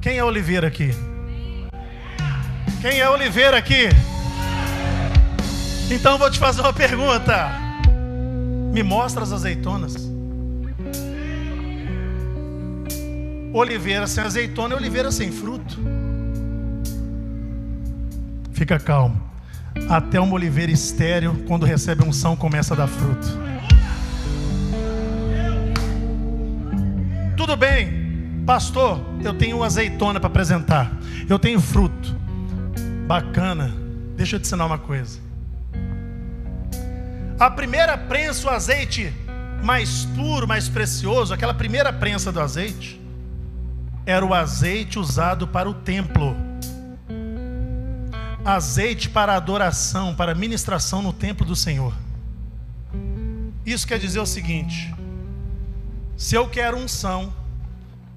Quem 0.00 0.18
é 0.18 0.24
oliveira 0.24 0.68
aqui? 0.68 0.92
Quem 2.80 3.00
é 3.00 3.10
oliveira 3.10 3.56
aqui? 3.56 3.88
Então 5.90 6.16
vou 6.16 6.30
te 6.30 6.38
fazer 6.38 6.60
uma 6.60 6.72
pergunta. 6.72 7.50
Me 8.72 8.80
mostra 8.82 9.24
as 9.24 9.32
azeitonas. 9.32 9.96
Oliveira 13.52 14.06
sem 14.06 14.22
azeitona 14.22 14.74
é 14.74 14.76
oliveira 14.76 15.10
sem 15.10 15.32
fruto. 15.32 15.80
Fica 18.52 18.78
calmo. 18.78 19.20
Até 19.88 20.20
uma 20.20 20.34
oliveira 20.34 20.70
estéreo, 20.70 21.44
quando 21.48 21.66
recebe 21.66 22.04
unção, 22.04 22.36
começa 22.36 22.72
a 22.74 22.76
dar 22.76 22.86
fruto. 22.86 23.55
Tudo 27.56 27.64
bem, 27.70 28.42
pastor, 28.44 29.00
eu 29.24 29.32
tenho 29.32 29.64
azeitona 29.64 30.20
para 30.20 30.26
apresentar. 30.26 30.92
Eu 31.26 31.38
tenho 31.38 31.58
fruto. 31.58 32.14
Bacana. 33.06 33.74
Deixa 34.14 34.36
eu 34.36 34.40
te 34.40 34.44
ensinar 34.44 34.66
uma 34.66 34.76
coisa. 34.76 35.18
A 37.40 37.50
primeira 37.50 37.96
prensa, 37.96 38.46
o 38.46 38.50
azeite 38.50 39.10
mais 39.62 40.04
puro, 40.14 40.46
mais 40.46 40.68
precioso, 40.68 41.32
aquela 41.32 41.54
primeira 41.54 41.90
prensa 41.94 42.30
do 42.30 42.42
azeite, 42.42 43.00
era 44.04 44.22
o 44.22 44.34
azeite 44.34 44.98
usado 44.98 45.48
para 45.48 45.66
o 45.66 45.72
templo. 45.72 46.36
Azeite 48.44 49.08
para 49.08 49.34
adoração, 49.34 50.14
para 50.14 50.34
ministração 50.34 51.00
no 51.00 51.10
templo 51.10 51.46
do 51.46 51.56
Senhor. 51.56 51.94
Isso 53.64 53.86
quer 53.86 53.98
dizer 53.98 54.20
o 54.20 54.26
seguinte: 54.26 54.94
se 56.18 56.34
eu 56.34 56.46
quero 56.50 56.76
unção, 56.76 57.32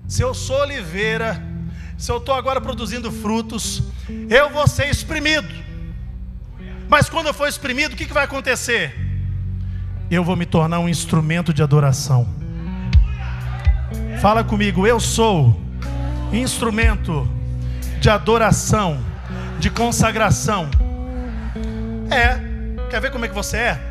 se 0.09 0.23
eu 0.23 0.33
sou 0.33 0.61
oliveira, 0.61 1.39
se 1.95 2.11
eu 2.11 2.17
estou 2.17 2.33
agora 2.33 2.59
produzindo 2.59 3.11
frutos, 3.11 3.83
eu 4.27 4.49
vou 4.49 4.67
ser 4.67 4.89
exprimido. 4.89 5.47
Mas 6.89 7.07
quando 7.07 7.27
eu 7.27 7.33
for 7.33 7.47
exprimido, 7.47 7.93
o 7.93 7.95
que, 7.95 8.07
que 8.07 8.13
vai 8.13 8.23
acontecer? 8.23 8.95
Eu 10.09 10.23
vou 10.23 10.35
me 10.35 10.47
tornar 10.47 10.79
um 10.79 10.89
instrumento 10.89 11.53
de 11.53 11.61
adoração. 11.61 12.27
Fala 14.19 14.43
comigo, 14.43 14.87
eu 14.87 14.99
sou 14.99 15.61
instrumento 16.33 17.29
de 18.01 18.09
adoração, 18.09 18.99
de 19.59 19.69
consagração. 19.69 20.71
É, 22.09 22.89
quer 22.89 22.99
ver 22.99 23.11
como 23.11 23.25
é 23.25 23.27
que 23.27 23.35
você 23.35 23.57
é? 23.57 23.88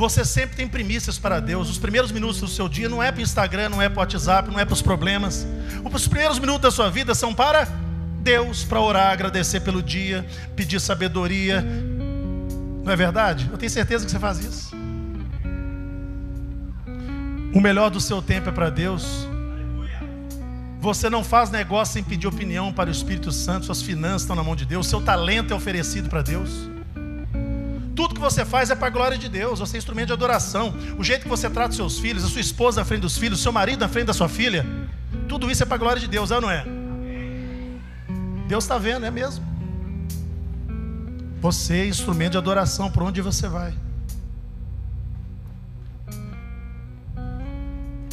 Você 0.00 0.24
sempre 0.24 0.56
tem 0.56 0.66
primícias 0.66 1.18
para 1.18 1.40
Deus. 1.40 1.68
Os 1.68 1.76
primeiros 1.76 2.10
minutos 2.10 2.40
do 2.40 2.48
seu 2.48 2.70
dia 2.70 2.88
não 2.88 3.02
é 3.02 3.12
para 3.12 3.18
o 3.18 3.22
Instagram, 3.22 3.68
não 3.68 3.82
é 3.82 3.88
para 3.90 3.98
o 3.98 4.00
WhatsApp, 4.00 4.50
não 4.50 4.58
é 4.58 4.64
para 4.64 4.72
os 4.72 4.80
problemas. 4.80 5.46
Os 5.92 6.08
primeiros 6.08 6.38
minutos 6.38 6.62
da 6.62 6.70
sua 6.70 6.90
vida 6.90 7.14
são 7.14 7.34
para 7.34 7.68
Deus, 8.22 8.64
para 8.64 8.80
orar, 8.80 9.12
agradecer 9.12 9.60
pelo 9.60 9.82
dia, 9.82 10.26
pedir 10.56 10.80
sabedoria. 10.80 11.60
Não 12.82 12.90
é 12.90 12.96
verdade? 12.96 13.50
Eu 13.52 13.58
tenho 13.58 13.68
certeza 13.68 14.06
que 14.06 14.10
você 14.10 14.18
faz 14.18 14.38
isso. 14.38 14.74
O 17.54 17.60
melhor 17.60 17.90
do 17.90 18.00
seu 18.00 18.22
tempo 18.22 18.48
é 18.48 18.52
para 18.52 18.70
Deus. 18.70 19.28
Você 20.80 21.10
não 21.10 21.22
faz 21.22 21.50
negócio 21.50 21.92
sem 21.92 22.02
pedir 22.02 22.26
opinião 22.26 22.72
para 22.72 22.88
o 22.88 22.90
Espírito 22.90 23.30
Santo, 23.30 23.66
suas 23.66 23.82
finanças 23.82 24.22
estão 24.22 24.34
na 24.34 24.42
mão 24.42 24.56
de 24.56 24.64
Deus, 24.64 24.86
seu 24.86 25.02
talento 25.02 25.52
é 25.52 25.54
oferecido 25.54 26.08
para 26.08 26.22
Deus. 26.22 26.70
Que 28.20 28.24
você 28.24 28.44
faz 28.44 28.68
é 28.68 28.74
para 28.74 28.88
a 28.88 28.90
glória 28.90 29.16
de 29.16 29.30
Deus, 29.30 29.60
você 29.60 29.76
é 29.76 29.78
instrumento 29.78 30.08
de 30.08 30.12
adoração. 30.12 30.74
O 30.98 31.02
jeito 31.02 31.22
que 31.22 31.28
você 31.28 31.48
trata 31.48 31.74
seus 31.74 31.98
filhos, 31.98 32.22
a 32.22 32.28
sua 32.28 32.42
esposa 32.42 32.82
na 32.82 32.84
frente 32.84 33.00
dos 33.00 33.16
filhos, 33.16 33.40
seu 33.40 33.50
marido 33.50 33.80
na 33.80 33.88
frente 33.88 34.08
da 34.08 34.12
sua 34.12 34.28
filha, 34.28 34.66
tudo 35.26 35.50
isso 35.50 35.62
é 35.62 35.66
para 35.66 35.76
a 35.76 35.78
glória 35.78 35.98
de 35.98 36.06
Deus, 36.06 36.30
é 36.30 36.34
ou 36.34 36.42
não 36.42 36.50
é? 36.50 36.62
Deus 38.46 38.64
está 38.64 38.76
vendo, 38.76 39.06
é 39.06 39.10
mesmo. 39.10 39.42
Você 41.40 41.78
é 41.78 41.86
instrumento 41.86 42.32
de 42.32 42.36
adoração 42.36 42.90
por 42.90 43.04
onde 43.04 43.22
você 43.22 43.48
vai. 43.48 43.72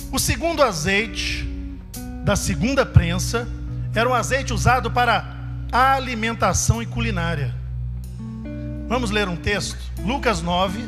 O 0.10 0.18
segundo 0.18 0.64
azeite 0.64 1.46
da 2.24 2.38
segunda 2.38 2.86
prensa 2.86 3.46
era 3.94 4.08
um 4.08 4.14
azeite 4.14 4.54
usado 4.54 4.90
para 4.90 5.36
alimentação 5.70 6.82
e 6.82 6.86
culinária. 6.86 7.67
Vamos 8.88 9.12
ler 9.12 9.28
um 9.28 9.36
texto, 9.36 9.78
Lucas 10.00 10.42
9, 10.42 10.80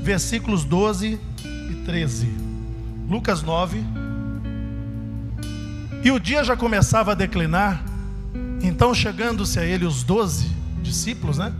versículos 0.00 0.64
12 0.64 1.18
e 1.44 1.74
13. 1.84 2.28
Lucas 3.08 3.42
9. 3.42 3.82
E 6.04 6.10
o 6.12 6.20
dia 6.20 6.44
já 6.44 6.56
começava 6.56 7.10
a 7.10 7.14
declinar, 7.16 7.82
então 8.62 8.94
chegando-se 8.94 9.58
a 9.58 9.64
ele 9.64 9.84
os 9.84 10.04
doze 10.04 10.48
discípulos, 10.80 11.36
né? 11.36 11.52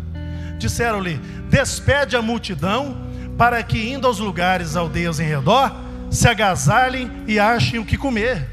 Disseram-lhe: 0.56 1.20
Despede 1.50 2.14
a 2.14 2.22
multidão, 2.22 2.96
para 3.36 3.60
que 3.64 3.92
indo 3.92 4.06
aos 4.06 4.20
lugares, 4.20 4.76
aldeias 4.76 5.18
em 5.18 5.26
redor, 5.26 5.74
se 6.12 6.28
agasalhem 6.28 7.10
e 7.26 7.40
achem 7.40 7.80
o 7.80 7.84
que 7.84 7.96
comer, 7.96 8.46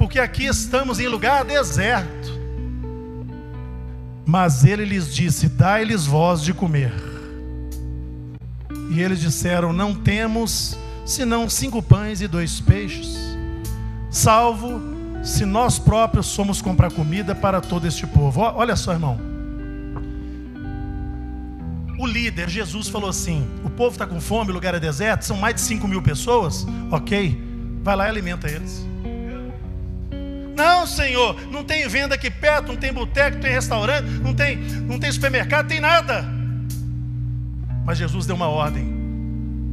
porque 0.00 0.18
aqui 0.18 0.46
estamos 0.46 0.98
em 0.98 1.06
lugar 1.06 1.44
deserto. 1.44 2.39
Mas 4.26 4.64
ele 4.64 4.84
lhes 4.84 5.12
disse: 5.12 5.48
Dai-lhes 5.48 6.06
voz 6.06 6.42
de 6.42 6.52
comer. 6.52 6.92
E 8.90 9.00
eles 9.00 9.20
disseram: 9.20 9.72
Não 9.72 9.94
temos 9.94 10.76
senão 11.04 11.48
cinco 11.48 11.82
pães 11.82 12.20
e 12.20 12.28
dois 12.28 12.60
peixes, 12.60 13.16
salvo 14.10 14.80
se 15.22 15.44
nós 15.44 15.78
próprios 15.78 16.26
somos 16.26 16.62
comprar 16.62 16.90
comida 16.92 17.34
para 17.34 17.60
todo 17.60 17.86
este 17.86 18.06
povo. 18.06 18.40
Olha 18.40 18.76
só, 18.76 18.92
irmão. 18.92 19.18
O 21.98 22.06
líder, 22.06 22.48
Jesus, 22.48 22.88
falou 22.88 23.10
assim: 23.10 23.46
o 23.64 23.68
povo 23.68 23.92
está 23.92 24.06
com 24.06 24.20
fome, 24.20 24.50
o 24.50 24.54
lugar 24.54 24.74
é 24.74 24.80
deserto, 24.80 25.22
são 25.22 25.36
mais 25.36 25.56
de 25.56 25.60
5 25.60 25.86
mil 25.86 26.00
pessoas. 26.00 26.66
Ok, 26.90 27.38
vai 27.82 27.96
lá 27.96 28.06
e 28.06 28.08
alimenta 28.08 28.48
eles. 28.48 28.89
Não, 30.60 30.86
Senhor, 30.86 31.40
não 31.50 31.64
tem 31.64 31.88
venda 31.88 32.16
aqui 32.16 32.30
perto, 32.30 32.68
não 32.68 32.76
tem 32.76 32.92
boteco, 32.92 33.36
não 33.36 33.40
tem 33.40 33.52
restaurante, 33.52 34.04
não 34.22 34.34
tem, 34.34 34.56
não 34.56 34.98
tem 34.98 35.10
supermercado, 35.10 35.68
tem 35.68 35.80
nada. 35.80 36.22
Mas 37.86 37.96
Jesus 37.96 38.26
deu 38.26 38.36
uma 38.36 38.46
ordem: 38.46 38.86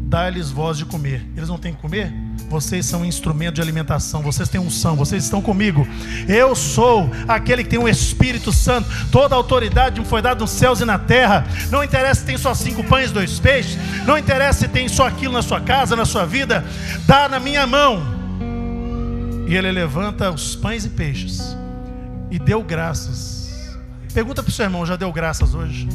dá-lhes 0.07 0.49
voz 0.49 0.77
de 0.77 0.85
comer. 0.85 1.27
Eles 1.35 1.49
não 1.49 1.57
têm 1.57 1.73
que 1.73 1.81
comer? 1.81 2.13
Vocês 2.49 2.85
são 2.85 3.03
instrumento 3.03 3.55
de 3.55 3.61
alimentação, 3.61 4.21
vocês 4.21 4.47
têm 4.47 4.61
unção, 4.61 4.95
vocês 4.95 5.25
estão 5.25 5.41
comigo. 5.41 5.85
Eu 6.25 6.55
sou 6.55 7.11
aquele 7.27 7.65
que 7.65 7.69
tem 7.69 7.79
o 7.79 7.89
Espírito 7.89 8.53
Santo, 8.53 8.87
toda 9.11 9.35
a 9.35 9.37
autoridade 9.37 9.99
me 9.99 10.05
foi 10.05 10.21
dada 10.21 10.39
nos 10.39 10.51
céus 10.51 10.79
e 10.79 10.85
na 10.85 10.97
terra. 10.97 11.45
Não 11.69 11.83
interessa 11.83 12.21
se 12.21 12.25
tem 12.25 12.37
só 12.37 12.53
cinco 12.53 12.81
pães, 12.85 13.11
dois 13.11 13.41
peixes, 13.41 13.77
não 14.05 14.17
interessa 14.17 14.59
se 14.59 14.67
tem 14.69 14.87
só 14.87 15.05
aquilo 15.05 15.33
na 15.33 15.41
sua 15.41 15.59
casa, 15.59 15.97
na 15.97 16.05
sua 16.05 16.25
vida, 16.25 16.63
dá 17.05 17.27
na 17.27 17.41
minha 17.41 17.67
mão. 17.67 18.16
E 19.47 19.55
ele 19.55 19.71
levanta 19.71 20.29
os 20.29 20.55
pães 20.57 20.83
e 20.83 20.89
peixes 20.89 21.55
e 22.29 22.37
deu 22.37 22.61
graças. 22.61 23.77
Pergunta 24.13 24.43
para 24.43 24.49
o 24.49 24.53
seu 24.53 24.65
irmão: 24.65 24.85
já 24.85 24.97
deu 24.97 25.11
graças 25.11 25.55
hoje? 25.55 25.87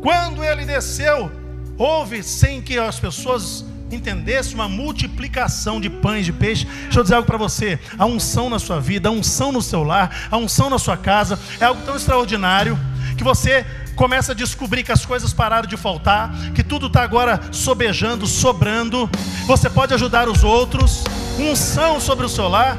Quando 0.00 0.42
ele 0.42 0.64
desceu, 0.64 1.30
houve, 1.76 2.22
sem 2.22 2.62
que 2.62 2.78
as 2.78 2.98
pessoas 2.98 3.64
entendessem, 3.90 4.54
uma 4.54 4.68
multiplicação 4.68 5.78
de 5.78 5.90
pães, 5.90 6.24
de 6.24 6.32
peixe. 6.32 6.64
Deixa 6.84 7.00
eu 7.00 7.02
dizer 7.02 7.16
algo 7.16 7.26
para 7.26 7.36
você: 7.36 7.78
a 7.98 8.06
unção 8.06 8.48
na 8.48 8.58
sua 8.58 8.80
vida, 8.80 9.10
a 9.10 9.12
unção 9.12 9.52
no 9.52 9.60
seu 9.60 9.82
lar, 9.82 10.28
a 10.30 10.38
unção 10.38 10.70
na 10.70 10.78
sua 10.78 10.96
casa, 10.96 11.38
é 11.60 11.66
algo 11.66 11.82
tão 11.82 11.96
extraordinário 11.96 12.78
que 13.16 13.24
você 13.24 13.66
começa 13.98 14.32
a 14.32 14.34
descobrir 14.34 14.82
que 14.82 14.92
as 14.92 15.04
coisas 15.04 15.34
pararam 15.34 15.68
de 15.68 15.76
faltar, 15.76 16.30
que 16.54 16.62
tudo 16.62 16.86
está 16.86 17.02
agora 17.02 17.38
sobejando, 17.52 18.26
sobrando. 18.26 19.10
Você 19.46 19.68
pode 19.68 19.92
ajudar 19.92 20.28
os 20.28 20.42
outros, 20.42 21.04
unção 21.38 22.00
sobre 22.00 22.24
o 22.24 22.28
seu 22.30 22.48
lar. 22.48 22.78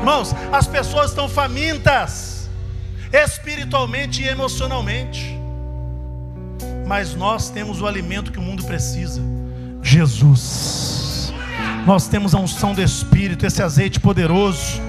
Irmãos, 0.00 0.34
as 0.50 0.66
pessoas 0.66 1.10
estão 1.10 1.28
famintas, 1.28 2.50
espiritualmente 3.12 4.22
e 4.22 4.26
emocionalmente 4.26 5.36
mas 6.86 7.16
nós 7.16 7.50
temos 7.50 7.80
o 7.80 7.86
alimento 7.86 8.30
que 8.30 8.38
o 8.38 8.42
mundo 8.42 8.64
precisa: 8.64 9.20
Jesus. 9.82 11.32
Nós 11.84 12.08
temos 12.08 12.34
a 12.34 12.38
unção 12.38 12.74
do 12.74 12.82
Espírito, 12.82 13.44
esse 13.44 13.62
azeite 13.62 14.00
poderoso. 14.00 14.80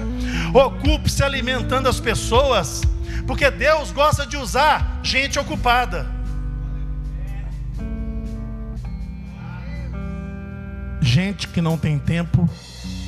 Ocupe-se 0.54 1.22
alimentando 1.22 1.88
as 1.88 2.00
pessoas, 2.00 2.82
porque 3.28 3.50
Deus 3.50 3.92
gosta 3.92 4.26
de 4.26 4.38
usar 4.38 5.00
gente 5.02 5.38
ocupada. 5.38 6.06
Gente 11.02 11.46
que 11.46 11.60
não 11.60 11.76
tem 11.76 11.98
tempo, 11.98 12.48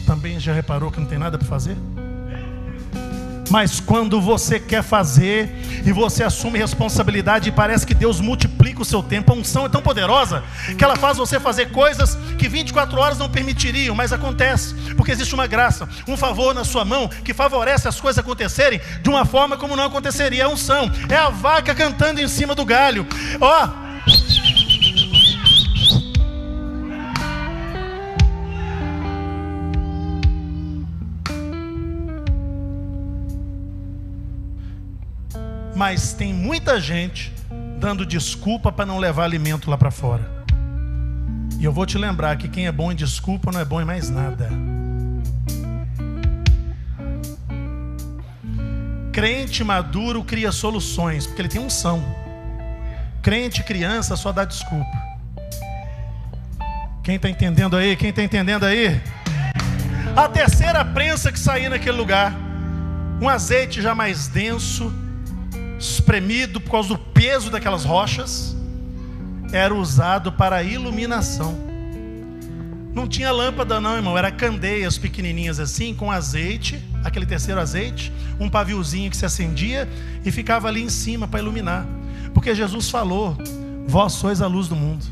também 0.07 0.39
já 0.39 0.53
reparou 0.53 0.91
que 0.91 1.01
não 1.01 1.07
tem 1.07 1.19
nada 1.19 1.39
para 1.39 1.49
fazer? 1.49 1.75
Mas 3.49 3.81
quando 3.81 4.21
você 4.21 4.61
quer 4.61 4.83
fazer 4.83 5.51
e 5.87 5.91
você 5.91 6.23
assume 6.23 6.59
responsabilidade 6.59 7.51
parece 7.51 7.87
que 7.87 7.95
Deus 7.95 8.21
multiplica 8.21 8.50
o 8.83 8.85
seu 8.85 9.03
tempo, 9.03 9.33
a 9.33 9.37
unção 9.37 9.67
é 9.67 9.69
tão 9.69 9.83
poderosa 9.83 10.43
que 10.77 10.85
ela 10.85 10.97
faz 10.97 11.17
você 11.17 11.39
fazer 11.39 11.71
coisas 11.71 12.17
que 12.39 12.49
24 12.49 12.99
horas 12.99 13.19
não 13.19 13.29
permitiriam, 13.29 13.95
mas 13.95 14.13
acontece, 14.13 14.75
porque 14.97 15.13
existe 15.13 15.35
uma 15.35 15.47
graça, 15.47 15.89
um 16.07 16.17
favor 16.17 16.55
na 16.55 16.65
sua 16.65 16.85
mão 16.85 17.09
que 17.09 17.35
favorece 17.35 17.89
as 17.89 18.01
coisas 18.01 18.19
acontecerem 18.19 18.81
de 19.03 19.09
uma 19.09 19.25
forma 19.25 19.57
como 19.57 19.77
não 19.77 19.85
aconteceria. 19.85 20.43
É 20.43 20.45
a 20.45 20.49
unção, 20.49 20.91
é 21.09 21.17
a 21.17 21.29
vaca 21.29 21.75
cantando 21.75 22.21
em 22.21 22.29
cima 22.29 22.55
do 22.55 22.65
galho. 22.65 23.07
Ó, 23.41 23.65
oh, 23.67 23.91
mas 35.77 36.13
tem 36.13 36.33
muita 36.33 36.79
gente 36.79 37.33
dando 37.81 38.05
desculpa 38.05 38.71
para 38.71 38.85
não 38.85 38.99
levar 38.99 39.25
alimento 39.25 39.71
lá 39.71 39.79
para 39.79 39.91
fora. 39.91 40.45
E 41.59 41.65
eu 41.65 41.73
vou 41.73 41.87
te 41.87 41.97
lembrar 41.97 42.37
que 42.37 42.47
quem 42.47 42.67
é 42.67 42.73
bom 42.73 42.93
em 42.93 42.95
desculpa 42.95 43.51
não 43.51 43.59
é 43.59 43.65
bom 43.65 43.81
em 43.81 43.85
mais 43.87 44.11
nada. 44.11 44.51
Crente 49.11 49.65
maduro 49.65 50.23
cria 50.23 50.53
soluções, 50.53 51.27
porque 51.27 51.41
ele 51.41 51.49
tem 51.49 51.61
unção. 51.61 52.05
Crente 53.23 53.63
criança 53.63 54.15
só 54.15 54.31
dá 54.31 54.45
desculpa. 54.45 55.11
Quem 57.03 57.17
está 57.17 57.31
entendendo 57.31 57.77
aí? 57.77 57.97
Quem 57.97 58.11
está 58.11 58.23
entendendo 58.23 58.65
aí? 58.65 59.01
A 60.15 60.29
terceira 60.29 60.85
prensa 60.85 61.33
que 61.33 61.39
saía 61.39 61.71
naquele 61.71 61.97
lugar, 61.97 62.35
um 63.21 63.29
azeite 63.29 63.81
já 63.81 63.95
mais 63.95 64.29
denso, 64.29 64.93
espremido 65.81 66.61
por 66.61 66.71
causa 66.71 66.91
do 66.91 66.99
peso 66.99 67.51
daquelas 67.51 67.85
rochas, 67.85 68.55
era 69.51 69.75
usado 69.75 70.31
para 70.31 70.63
iluminação. 70.63 71.59
Não 72.93 73.09
tinha 73.09 73.33
lâmpada, 73.33 73.81
não, 73.81 73.97
irmão, 73.97 74.19
era 74.19 74.31
candeias 74.31 74.99
pequenininhas 74.99 75.59
assim, 75.59 75.95
com 75.95 76.11
azeite, 76.11 76.79
aquele 77.03 77.25
terceiro 77.25 77.61
azeite, 77.61 78.13
um 78.39 78.49
paviozinho 78.49 79.11
que 79.11 79.17
se 79.17 79.25
acendia 79.25 79.89
e 80.25 80.31
ficava 80.31 80.69
ali 80.69 80.83
em 80.83 80.89
cima 80.89 81.27
para 81.27 81.41
iluminar. 81.41 81.87
Porque 82.35 82.55
Jesus 82.55 82.91
falou: 82.91 83.37
Vós 83.87 84.13
sois 84.13 84.43
a 84.43 84.47
luz 84.47 84.69
do 84.69 84.77
mundo. 84.77 85.05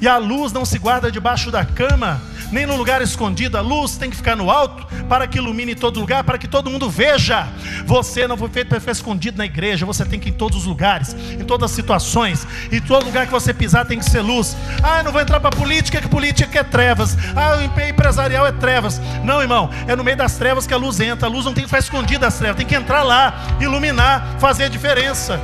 E 0.00 0.08
a 0.08 0.16
luz 0.16 0.52
não 0.52 0.64
se 0.64 0.78
guarda 0.78 1.10
debaixo 1.12 1.50
da 1.50 1.64
cama, 1.64 2.20
nem 2.50 2.66
no 2.66 2.76
lugar 2.76 3.02
escondido. 3.02 3.58
A 3.58 3.60
luz 3.60 3.96
tem 3.96 4.10
que 4.10 4.16
ficar 4.16 4.34
no 4.34 4.50
alto 4.50 4.86
para 5.06 5.26
que 5.26 5.38
ilumine 5.38 5.74
todo 5.74 6.00
lugar, 6.00 6.24
para 6.24 6.38
que 6.38 6.48
todo 6.48 6.70
mundo 6.70 6.88
veja. 6.88 7.48
Você 7.84 8.26
não 8.26 8.36
foi 8.36 8.48
feito 8.48 8.68
para 8.68 8.80
ficar 8.80 8.92
escondido 8.92 9.38
na 9.38 9.44
igreja, 9.44 9.84
você 9.84 10.04
tem 10.04 10.18
que 10.18 10.28
ir 10.28 10.32
em 10.32 10.34
todos 10.34 10.58
os 10.58 10.66
lugares, 10.66 11.14
em 11.38 11.44
todas 11.44 11.70
as 11.70 11.76
situações, 11.76 12.46
em 12.70 12.80
todo 12.80 13.04
lugar 13.04 13.26
que 13.26 13.32
você 13.32 13.52
pisar 13.52 13.84
tem 13.84 13.98
que 13.98 14.04
ser 14.04 14.20
luz. 14.20 14.56
Ah, 14.82 14.98
eu 14.98 15.04
não 15.04 15.12
vou 15.12 15.20
entrar 15.20 15.40
para 15.40 15.50
política, 15.50 16.00
que 16.00 16.08
política 16.08 16.60
é 16.60 16.64
trevas. 16.64 17.16
Ah, 17.36 17.58
o 17.58 17.80
empresarial 17.88 18.46
é 18.46 18.52
trevas. 18.52 19.00
Não, 19.22 19.42
irmão, 19.42 19.70
é 19.86 19.94
no 19.94 20.02
meio 20.02 20.16
das 20.16 20.36
trevas 20.36 20.66
que 20.66 20.74
a 20.74 20.78
luz 20.78 20.98
entra. 21.00 21.26
A 21.26 21.30
luz 21.30 21.44
não 21.44 21.52
tem 21.52 21.64
que 21.64 21.68
ficar 21.68 21.80
escondida 21.80 22.20
das 22.20 22.38
trevas, 22.38 22.56
tem 22.56 22.66
que 22.66 22.74
entrar 22.74 23.02
lá, 23.02 23.58
iluminar, 23.60 24.36
fazer 24.38 24.64
a 24.64 24.68
diferença. 24.68 25.40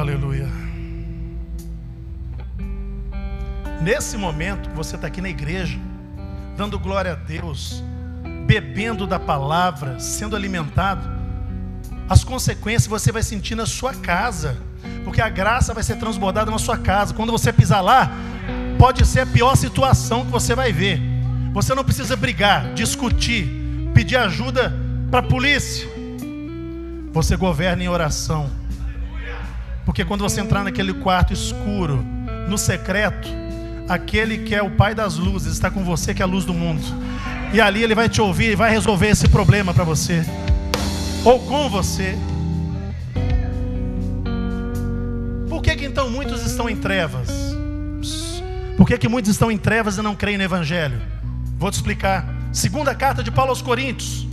Aleluia. 0.00 0.48
Nesse 3.82 4.16
momento, 4.16 4.70
você 4.70 4.96
está 4.96 5.08
aqui 5.08 5.20
na 5.20 5.28
igreja, 5.28 5.78
dando 6.56 6.78
glória 6.78 7.12
a 7.12 7.14
Deus, 7.14 7.84
bebendo 8.46 9.06
da 9.06 9.18
palavra, 9.18 10.00
sendo 10.00 10.34
alimentado. 10.34 11.06
As 12.08 12.24
consequências 12.24 12.86
você 12.86 13.12
vai 13.12 13.22
sentir 13.22 13.54
na 13.54 13.66
sua 13.66 13.92
casa, 13.92 14.56
porque 15.04 15.20
a 15.20 15.28
graça 15.28 15.74
vai 15.74 15.82
ser 15.82 15.96
transbordada 15.96 16.50
na 16.50 16.58
sua 16.58 16.78
casa. 16.78 17.12
Quando 17.12 17.30
você 17.30 17.52
pisar 17.52 17.82
lá, 17.82 18.10
pode 18.78 19.06
ser 19.06 19.20
a 19.20 19.26
pior 19.26 19.54
situação 19.54 20.24
que 20.24 20.32
você 20.32 20.54
vai 20.54 20.72
ver. 20.72 20.98
Você 21.52 21.74
não 21.74 21.84
precisa 21.84 22.16
brigar, 22.16 22.72
discutir, 22.72 23.46
pedir 23.92 24.16
ajuda 24.16 24.74
para 25.10 25.20
a 25.20 25.22
polícia. 25.22 25.86
Você 27.12 27.36
governa 27.36 27.82
em 27.82 27.88
oração. 27.88 28.60
Porque 29.84 30.04
quando 30.04 30.22
você 30.22 30.40
entrar 30.40 30.64
naquele 30.64 30.94
quarto 30.94 31.32
escuro, 31.32 32.04
no 32.48 32.58
secreto, 32.58 33.28
aquele 33.88 34.38
que 34.38 34.54
é 34.54 34.62
o 34.62 34.70
Pai 34.70 34.94
das 34.94 35.16
luzes 35.16 35.52
está 35.52 35.70
com 35.70 35.84
você, 35.84 36.14
que 36.14 36.22
é 36.22 36.24
a 36.24 36.28
luz 36.28 36.44
do 36.44 36.54
mundo. 36.54 36.82
E 37.52 37.60
ali 37.60 37.82
ele 37.82 37.94
vai 37.94 38.08
te 38.08 38.20
ouvir 38.20 38.52
e 38.52 38.54
vai 38.56 38.70
resolver 38.70 39.08
esse 39.08 39.28
problema 39.28 39.74
para 39.74 39.84
você, 39.84 40.24
ou 41.24 41.40
com 41.40 41.68
você. 41.68 42.16
Por 45.48 45.60
que, 45.62 45.74
que 45.74 45.84
então 45.84 46.08
muitos 46.08 46.46
estão 46.46 46.68
em 46.68 46.76
trevas? 46.76 47.28
Por 48.76 48.86
que, 48.86 48.96
que 48.96 49.08
muitos 49.08 49.30
estão 49.30 49.50
em 49.50 49.58
trevas 49.58 49.98
e 49.98 50.02
não 50.02 50.14
creem 50.14 50.38
no 50.38 50.44
Evangelho? 50.44 51.00
Vou 51.58 51.70
te 51.70 51.74
explicar. 51.74 52.26
Segunda 52.52 52.94
carta 52.94 53.22
de 53.22 53.30
Paulo 53.30 53.50
aos 53.50 53.60
Coríntios, 53.60 54.26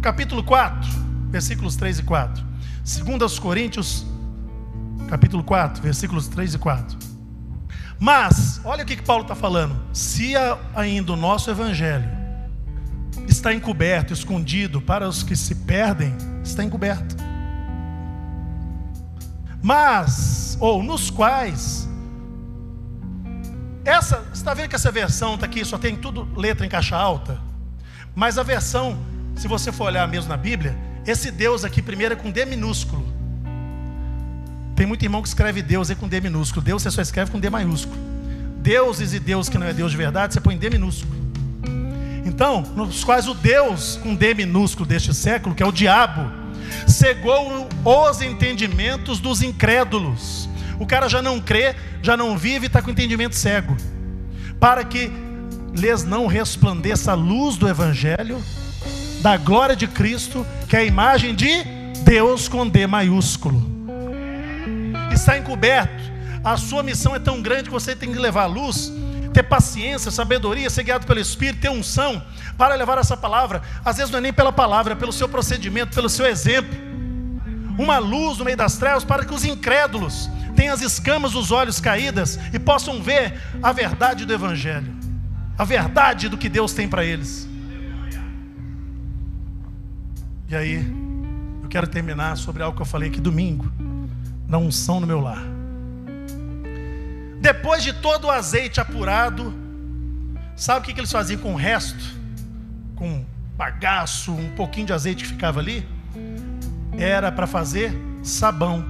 capítulo 0.00 0.44
4, 0.44 0.88
versículos 1.30 1.74
3 1.76 1.98
e 1.98 2.02
4. 2.02 2.44
Segunda 2.84 3.24
aos 3.24 3.38
Coríntios, 3.38 4.06
capítulo 5.14 5.44
4, 5.44 5.80
versículos 5.80 6.26
3 6.26 6.54
e 6.54 6.58
4. 6.58 6.98
Mas, 8.00 8.60
olha 8.64 8.82
o 8.82 8.86
que, 8.86 8.96
que 8.96 9.02
Paulo 9.04 9.22
está 9.22 9.36
falando. 9.36 9.80
Se 9.92 10.32
ainda 10.74 11.12
o 11.12 11.16
nosso 11.16 11.48
evangelho 11.48 12.08
está 13.28 13.54
encoberto, 13.54 14.12
escondido 14.12 14.82
para 14.82 15.08
os 15.08 15.22
que 15.22 15.36
se 15.36 15.54
perdem, 15.54 16.12
está 16.42 16.64
encoberto. 16.64 17.14
Mas, 19.62 20.58
ou 20.58 20.82
nos 20.82 21.10
quais, 21.10 21.88
essa, 23.84 24.26
está 24.34 24.52
vendo 24.52 24.70
que 24.70 24.74
essa 24.74 24.90
versão 24.90 25.36
está 25.36 25.46
aqui, 25.46 25.64
só 25.64 25.78
tem 25.78 25.94
tudo 25.94 26.28
letra 26.36 26.66
em 26.66 26.68
caixa 26.68 26.96
alta? 26.96 27.40
Mas 28.16 28.36
a 28.36 28.42
versão, 28.42 28.98
se 29.36 29.46
você 29.46 29.70
for 29.70 29.84
olhar 29.84 30.08
mesmo 30.08 30.28
na 30.28 30.36
Bíblia, 30.36 30.76
esse 31.06 31.30
Deus 31.30 31.64
aqui 31.64 31.80
primeiro 31.80 32.14
é 32.14 32.16
com 32.16 32.32
D 32.32 32.44
minúsculo. 32.44 33.13
Tem 34.76 34.86
muito 34.86 35.04
irmão 35.04 35.22
que 35.22 35.28
escreve 35.28 35.62
Deus 35.62 35.88
aí 35.88 35.96
com 35.96 36.08
D 36.08 36.20
minúsculo. 36.20 36.64
Deus 36.64 36.82
você 36.82 36.90
só 36.90 37.00
escreve 37.00 37.30
com 37.30 37.38
D 37.38 37.48
maiúsculo. 37.48 37.96
Deuses 38.60 39.12
e 39.12 39.20
Deus 39.20 39.48
que 39.48 39.58
não 39.58 39.66
é 39.66 39.72
Deus 39.72 39.92
de 39.92 39.96
verdade, 39.96 40.34
você 40.34 40.40
põe 40.40 40.56
D 40.56 40.70
minúsculo. 40.70 41.14
Então, 42.24 42.62
nos 42.74 43.04
quais 43.04 43.28
o 43.28 43.34
Deus 43.34 43.98
com 44.02 44.14
D 44.14 44.34
minúsculo 44.34 44.86
deste 44.86 45.14
século, 45.14 45.54
que 45.54 45.62
é 45.62 45.66
o 45.66 45.70
diabo, 45.70 46.28
cegou 46.88 47.68
os 47.84 48.22
entendimentos 48.22 49.20
dos 49.20 49.42
incrédulos. 49.42 50.48
O 50.80 50.86
cara 50.86 51.08
já 51.08 51.22
não 51.22 51.40
crê, 51.40 51.76
já 52.02 52.16
não 52.16 52.36
vive 52.36 52.64
e 52.64 52.66
está 52.66 52.82
com 52.82 52.90
entendimento 52.90 53.36
cego. 53.36 53.76
Para 54.58 54.82
que 54.82 55.12
lhes 55.72 56.02
não 56.02 56.26
resplandeça 56.26 57.12
a 57.12 57.14
luz 57.14 57.56
do 57.56 57.68
Evangelho, 57.68 58.42
da 59.20 59.36
glória 59.36 59.76
de 59.76 59.86
Cristo, 59.86 60.44
que 60.68 60.74
é 60.74 60.80
a 60.80 60.84
imagem 60.84 61.34
de 61.34 61.62
Deus 62.04 62.48
com 62.48 62.66
D 62.66 62.86
maiúsculo 62.86 63.73
está 65.14 65.38
encoberto. 65.38 66.02
A 66.42 66.56
sua 66.56 66.82
missão 66.82 67.14
é 67.14 67.18
tão 67.18 67.40
grande 67.40 67.64
que 67.64 67.70
você 67.70 67.96
tem 67.96 68.12
que 68.12 68.18
levar 68.18 68.42
a 68.42 68.46
luz, 68.46 68.92
ter 69.32 69.42
paciência, 69.42 70.10
sabedoria, 70.10 70.68
ser 70.68 70.82
guiado 70.82 71.06
pelo 71.06 71.18
Espírito, 71.18 71.60
ter 71.60 71.70
unção 71.70 72.22
para 72.58 72.74
levar 72.74 72.98
essa 72.98 73.16
palavra. 73.16 73.62
Às 73.84 73.96
vezes 73.96 74.10
não 74.10 74.18
é 74.18 74.22
nem 74.22 74.32
pela 74.32 74.52
palavra, 74.52 74.92
é 74.92 74.96
pelo 74.96 75.12
seu 75.12 75.28
procedimento, 75.28 75.94
pelo 75.94 76.08
seu 76.08 76.26
exemplo. 76.26 76.74
Uma 77.78 77.98
luz 77.98 78.38
no 78.38 78.44
meio 78.44 78.56
das 78.56 78.76
trevas 78.76 79.04
para 79.04 79.24
que 79.24 79.34
os 79.34 79.44
incrédulos 79.44 80.30
tenham 80.54 80.74
as 80.74 80.82
escamas 80.82 81.32
dos 81.32 81.50
olhos 81.50 81.80
caídas 81.80 82.38
e 82.52 82.58
possam 82.58 83.02
ver 83.02 83.40
a 83.62 83.72
verdade 83.72 84.24
do 84.24 84.32
Evangelho, 84.32 84.94
a 85.58 85.64
verdade 85.64 86.28
do 86.28 86.36
que 86.36 86.48
Deus 86.48 86.72
tem 86.72 86.88
para 86.88 87.04
eles. 87.04 87.48
E 90.48 90.54
aí, 90.54 90.86
eu 91.62 91.68
quero 91.68 91.86
terminar 91.86 92.36
sobre 92.36 92.62
algo 92.62 92.76
que 92.76 92.82
eu 92.82 92.86
falei 92.86 93.08
aqui 93.08 93.18
domingo 93.18 93.72
da 94.48 94.58
unção 94.58 95.00
no 95.00 95.06
meu 95.06 95.20
lar. 95.20 95.42
Depois 97.40 97.82
de 97.82 97.92
todo 97.92 98.26
o 98.26 98.30
azeite 98.30 98.80
apurado, 98.80 99.54
sabe 100.56 100.80
o 100.80 100.82
que, 100.82 100.98
eles 100.98 101.12
faziam 101.12 101.40
com 101.40 101.52
o 101.52 101.56
resto? 101.56 102.02
Com 102.96 103.24
bagaço, 103.56 104.32
um 104.32 104.50
pouquinho 104.54 104.86
de 104.86 104.92
azeite 104.92 105.24
que 105.24 105.30
ficava 105.30 105.60
ali? 105.60 105.86
Era 106.96 107.30
para 107.30 107.46
fazer 107.46 107.92
sabão. 108.22 108.84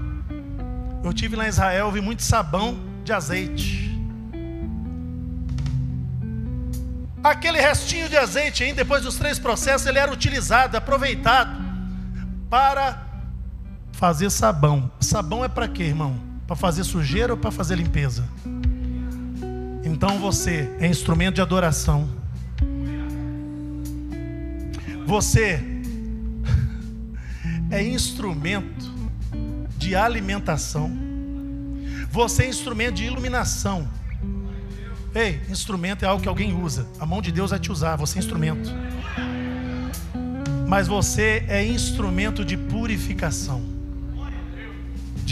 Eu 1.02 1.12
tive 1.12 1.36
lá 1.36 1.46
em 1.46 1.48
Israel, 1.48 1.90
vi 1.90 2.00
muito 2.00 2.22
sabão 2.22 2.78
de 3.04 3.12
azeite. 3.12 3.84
Aquele 7.22 7.58
restinho 7.58 8.08
de 8.08 8.16
azeite, 8.16 8.62
aí, 8.62 8.72
depois 8.72 9.02
dos 9.02 9.16
três 9.16 9.38
processos, 9.38 9.86
ele 9.86 9.98
era 9.98 10.12
utilizado, 10.12 10.76
aproveitado 10.76 11.58
para 12.50 13.02
fazer 14.04 14.28
sabão. 14.28 14.90
Sabão 15.00 15.42
é 15.42 15.48
para 15.48 15.66
quê, 15.66 15.84
irmão? 15.84 16.20
Para 16.46 16.54
fazer 16.54 16.84
sujeira 16.84 17.32
ou 17.32 17.38
para 17.38 17.50
fazer 17.50 17.74
limpeza? 17.74 18.22
Então 19.82 20.18
você 20.18 20.70
é 20.78 20.86
instrumento 20.86 21.36
de 21.36 21.40
adoração. 21.40 22.06
Você 25.06 25.58
é 27.72 27.82
instrumento 27.82 28.92
de 29.78 29.96
alimentação. 29.96 30.92
Você 32.10 32.42
é 32.42 32.48
instrumento 32.50 32.96
de 32.96 33.04
iluminação. 33.04 33.88
Ei, 35.14 35.40
instrumento 35.48 36.04
é 36.04 36.08
algo 36.08 36.22
que 36.22 36.28
alguém 36.28 36.54
usa. 36.54 36.86
A 37.00 37.06
mão 37.06 37.22
de 37.22 37.32
Deus 37.32 37.52
vai 37.52 37.58
te 37.58 37.72
usar, 37.72 37.96
você 37.96 38.18
é 38.18 38.20
instrumento. 38.20 38.70
Mas 40.68 40.86
você 40.86 41.42
é 41.48 41.66
instrumento 41.66 42.44
de 42.44 42.58
purificação 42.58 43.73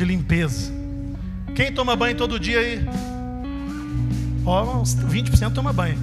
de 0.03 0.05
limpeza. 0.05 0.73
Quem 1.55 1.73
toma 1.73 1.95
banho 1.95 2.17
todo 2.17 2.39
dia 2.39 2.59
aí? 2.59 2.85
Ó, 4.45 4.81
uns 4.81 4.97
20% 4.97 5.55
toma 5.55 5.73
banho. 5.73 5.97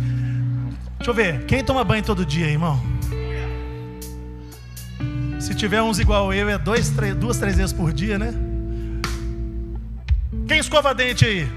Deixa 0.97 1.12
eu 1.12 1.13
ver. 1.13 1.45
Quem 1.45 1.63
toma 1.63 1.83
banho 1.83 2.03
todo 2.03 2.25
dia, 2.25 2.47
irmão? 2.47 2.81
Se 5.39 5.53
tiver 5.53 5.81
uns 5.81 5.99
igual 5.99 6.33
eu, 6.33 6.49
é 6.49 6.57
dois, 6.57 6.89
três, 6.89 7.15
duas, 7.15 7.38
três 7.38 7.57
vezes 7.57 7.73
por 7.73 7.91
dia, 7.91 8.17
né? 8.17 8.33
Quem 10.47 10.59
escova 10.59 10.93
dente 10.93 11.25
aí? 11.25 11.47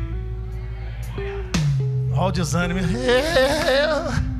Olha 2.13 2.29
o 2.29 2.33
desânimo. 2.33 2.81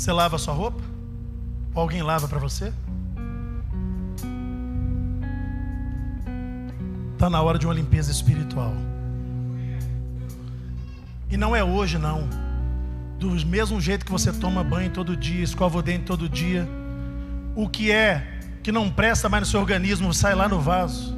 Você 0.00 0.12
lava 0.12 0.36
a 0.36 0.38
sua 0.38 0.54
roupa? 0.54 0.82
Ou 1.74 1.82
alguém 1.82 2.02
lava 2.02 2.26
para 2.26 2.38
você? 2.38 2.72
Está 7.12 7.28
na 7.28 7.42
hora 7.42 7.58
de 7.58 7.66
uma 7.66 7.74
limpeza 7.74 8.10
espiritual. 8.10 8.72
E 11.30 11.36
não 11.36 11.54
é 11.54 11.62
hoje, 11.62 11.98
não. 11.98 12.26
Do 13.18 13.28
mesmo 13.44 13.78
jeito 13.78 14.06
que 14.06 14.10
você 14.10 14.32
toma 14.32 14.64
banho 14.64 14.90
todo 14.90 15.14
dia, 15.14 15.44
escova 15.44 15.80
o 15.80 15.82
dente 15.82 16.04
todo 16.04 16.30
dia, 16.30 16.66
o 17.54 17.68
que 17.68 17.92
é 17.92 18.40
que 18.62 18.72
não 18.72 18.88
presta 18.88 19.28
mais 19.28 19.42
no 19.42 19.50
seu 19.50 19.60
organismo 19.60 20.14
sai 20.14 20.34
lá 20.34 20.48
no 20.48 20.60
vaso. 20.60 21.14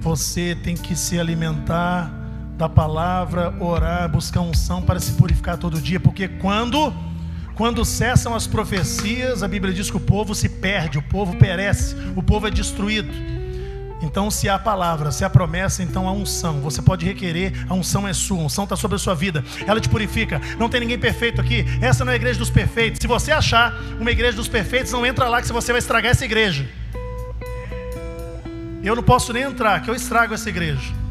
Você 0.00 0.56
tem 0.56 0.76
que 0.76 0.96
se 0.96 1.20
alimentar 1.20 2.12
da 2.56 2.68
palavra, 2.68 3.54
orar, 3.58 4.08
buscar 4.08 4.40
unção 4.40 4.82
para 4.82 5.00
se 5.00 5.12
purificar 5.12 5.56
todo 5.58 5.80
dia, 5.80 5.98
porque 5.98 6.28
quando 6.28 6.92
quando 7.54 7.84
cessam 7.84 8.34
as 8.34 8.46
profecias, 8.46 9.42
a 9.42 9.48
Bíblia 9.48 9.74
diz 9.74 9.90
que 9.90 9.96
o 9.96 10.00
povo 10.00 10.34
se 10.34 10.48
perde, 10.48 10.96
o 10.96 11.02
povo 11.02 11.36
perece, 11.36 11.94
o 12.16 12.22
povo 12.22 12.46
é 12.46 12.50
destruído. 12.50 13.12
Então, 14.02 14.30
se 14.30 14.48
há 14.48 14.58
palavra, 14.58 15.12
se 15.12 15.24
há 15.24 15.30
promessa, 15.30 15.82
então 15.82 16.08
há 16.08 16.12
unção. 16.12 16.60
Você 16.60 16.82
pode 16.82 17.06
requerer, 17.06 17.52
a 17.68 17.74
unção 17.74 18.08
é 18.08 18.12
sua, 18.12 18.38
a 18.38 18.44
unção 18.44 18.64
está 18.64 18.74
sobre 18.74 18.96
a 18.96 18.98
sua 18.98 19.14
vida, 19.14 19.44
ela 19.66 19.80
te 19.80 19.88
purifica. 19.88 20.40
Não 20.58 20.68
tem 20.68 20.80
ninguém 20.80 20.98
perfeito 20.98 21.40
aqui. 21.40 21.64
Essa 21.80 22.04
não 22.04 22.10
é 22.10 22.14
a 22.14 22.16
igreja 22.16 22.38
dos 22.38 22.50
perfeitos. 22.50 22.98
Se 23.00 23.06
você 23.06 23.30
achar 23.30 23.72
uma 24.00 24.10
igreja 24.10 24.36
dos 24.36 24.48
perfeitos, 24.48 24.90
não 24.90 25.06
entra 25.06 25.28
lá 25.28 25.40
que 25.40 25.52
você 25.52 25.72
vai 25.72 25.78
estragar 25.78 26.10
essa 26.10 26.24
igreja. 26.24 26.68
Eu 28.82 28.96
não 28.96 29.02
posso 29.02 29.32
nem 29.32 29.44
entrar, 29.44 29.80
que 29.82 29.88
eu 29.88 29.94
estrago 29.94 30.34
essa 30.34 30.48
igreja. 30.48 31.01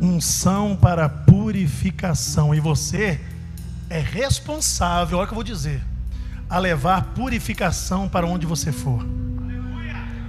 Unção 0.00 0.76
para 0.76 1.08
purificação. 1.08 2.54
E 2.54 2.60
você 2.60 3.20
é 3.88 3.98
responsável, 3.98 5.18
olha 5.18 5.24
o 5.24 5.26
que 5.26 5.32
eu 5.32 5.36
vou 5.36 5.44
dizer, 5.44 5.82
a 6.48 6.58
levar 6.58 7.02
purificação 7.14 8.08
para 8.08 8.26
onde 8.26 8.46
você 8.46 8.72
for. 8.72 9.04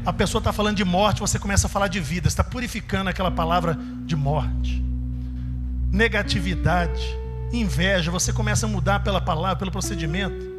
A 0.04 0.12
pessoa 0.12 0.40
está 0.40 0.52
falando 0.52 0.78
de 0.78 0.84
morte, 0.84 1.20
você 1.20 1.38
começa 1.38 1.68
a 1.68 1.70
falar 1.70 1.88
de 1.88 2.00
vida, 2.00 2.28
está 2.28 2.44
purificando 2.44 3.10
aquela 3.10 3.30
palavra 3.30 3.78
de 4.06 4.16
morte. 4.16 4.84
Negatividade, 5.92 7.06
inveja, 7.54 8.10
você 8.10 8.34
começa 8.34 8.66
a 8.66 8.70
mudar 8.70 9.02
pela 9.02 9.22
palavra, 9.22 9.58
pelo 9.58 9.72
procedimento. 9.72 10.50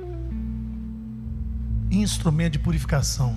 Instrumento 1.90 2.52
de 2.52 2.58
purificação. 2.60 3.34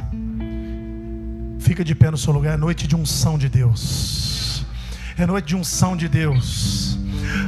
Fica 1.59 1.83
de 1.83 1.95
pé 1.95 2.11
no 2.11 2.17
seu 2.17 2.31
lugar, 2.31 2.55
noite 2.55 2.85
de 2.85 2.95
unção 2.95 3.35
de 3.35 3.49
Deus. 3.49 4.44
É 5.17 5.25
noite 5.25 5.45
de 5.45 5.55
unção 5.55 5.95
de 5.95 6.09
Deus. 6.09 6.97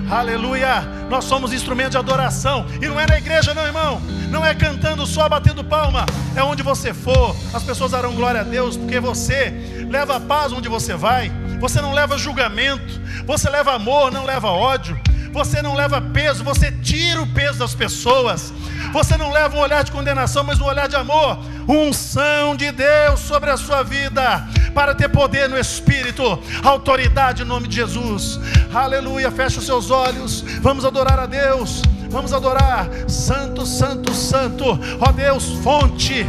Aleluia! 0.09 0.81
Nós 1.09 1.25
somos 1.25 1.51
instrumento 1.51 1.91
de 1.91 1.97
adoração. 1.97 2.65
E 2.81 2.87
não 2.87 2.97
é 2.97 3.05
na 3.05 3.17
igreja, 3.17 3.53
não, 3.53 3.65
irmão. 3.65 4.01
Não 4.29 4.45
é 4.45 4.55
cantando 4.55 5.05
só, 5.05 5.27
batendo 5.27 5.65
palma. 5.65 6.05
É 6.33 6.41
onde 6.41 6.63
você 6.63 6.93
for. 6.93 7.35
As 7.53 7.63
pessoas 7.63 7.91
darão 7.91 8.15
glória 8.15 8.39
a 8.39 8.43
Deus, 8.45 8.77
porque 8.77 9.01
você 9.01 9.51
leva 9.89 10.17
paz 10.17 10.53
onde 10.53 10.69
você 10.69 10.95
vai. 10.95 11.29
Você 11.59 11.81
não 11.81 11.91
leva 11.91 12.17
julgamento. 12.17 13.01
Você 13.25 13.49
leva 13.49 13.73
amor, 13.73 14.13
não 14.13 14.23
leva 14.23 14.47
ódio. 14.47 14.97
Você 15.33 15.61
não 15.61 15.75
leva 15.75 15.99
peso, 15.99 16.45
você 16.45 16.71
tira 16.71 17.21
o 17.21 17.27
peso 17.27 17.59
das 17.59 17.75
pessoas. 17.75 18.53
Você 18.91 19.17
não 19.17 19.31
leva 19.31 19.55
um 19.55 19.59
olhar 19.59 19.83
de 19.83 19.91
condenação, 19.91 20.43
mas 20.43 20.59
um 20.59 20.65
olhar 20.65 20.87
de 20.87 20.95
amor. 20.95 21.39
Unção 21.67 22.55
de 22.55 22.71
Deus 22.71 23.19
sobre 23.19 23.49
a 23.49 23.57
sua 23.57 23.83
vida 23.83 24.47
para 24.73 24.93
ter 24.93 25.09
poder 25.09 25.49
no 25.49 25.57
Espírito, 25.57 26.39
autoridade 26.63 27.41
em 27.41 27.45
nome 27.45 27.67
de 27.67 27.75
Jesus. 27.75 28.39
Aleluia. 28.73 29.31
Feche 29.31 29.59
os 29.59 29.65
seus 29.65 29.89
olhos. 29.89 30.41
Vamos 30.61 30.85
adorar 30.85 31.19
a 31.19 31.25
Deus. 31.25 31.81
Vamos 32.09 32.33
adorar. 32.33 32.89
Santo, 33.07 33.65
Santo, 33.65 34.13
Santo. 34.13 34.79
Ó 34.99 35.11
Deus, 35.11 35.45
fonte, 35.63 36.25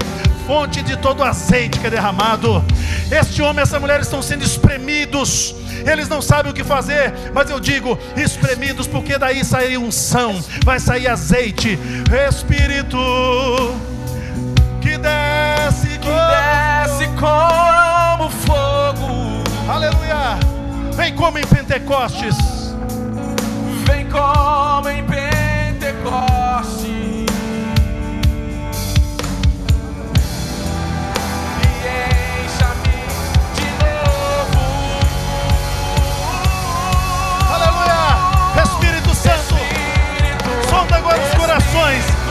fonte 0.47 0.83
de 0.83 0.97
todo 0.97 1.21
o 1.21 1.25
azeite 1.25 1.79
que 1.79 1.87
é 1.87 1.91
derramado. 1.91 2.65
Este 3.11 3.43
homem 3.43 3.61
e 3.61 3.63
essa 3.63 3.79
mulher 3.81 4.01
estão 4.01 4.23
sendo 4.23 4.45
espremidos. 4.45 5.55
Eles 5.87 6.09
não 6.09 6.21
sabem 6.21 6.51
o 6.51 6.55
que 6.55 6.65
fazer, 6.65 7.15
mas 7.33 7.51
eu 7.51 7.61
digo, 7.61 7.99
espremidos, 8.17 8.87
porque 8.87 9.17
daí 9.17 9.45
sai 9.45 9.77
unção, 9.77 10.39
vai 10.65 10.79
sair 10.81 11.09
azeite. 11.09 11.79
Espírito 12.29 12.99
que 14.81 14.97
desce, 14.99 15.99
que 15.99 16.09
desce 16.09 17.07
como 17.19 18.31
fogo. 18.31 19.43
Aleluia. 19.71 20.39
Vem 20.95 21.15
como 21.15 21.39
em 21.39 21.47
Pentecostes. 21.47 22.37
Vem 23.87 24.07
como 24.09 24.48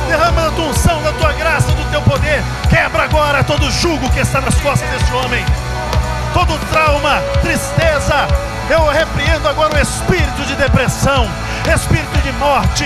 derrama 0.07 0.47
a 0.47 0.51
tua 0.51 0.65
unção, 0.65 1.01
da 1.03 1.11
tua 1.13 1.33
graça, 1.33 1.71
do 1.71 1.91
teu 1.91 2.01
poder. 2.01 2.43
Quebra 2.69 3.03
agora 3.03 3.43
todo 3.43 3.69
jugo 3.69 4.09
que 4.11 4.19
está 4.19 4.41
nas 4.41 4.55
costas 4.55 4.89
deste 4.89 5.13
homem, 5.13 5.45
todo 6.33 6.57
trauma, 6.71 7.21
tristeza. 7.41 8.27
Eu 8.69 8.85
repreendo 8.89 9.47
agora 9.47 9.75
o 9.75 9.81
espírito 9.81 10.43
de 10.45 10.55
depressão, 10.55 11.29
espírito 11.73 12.17
de 12.21 12.31
morte. 12.33 12.85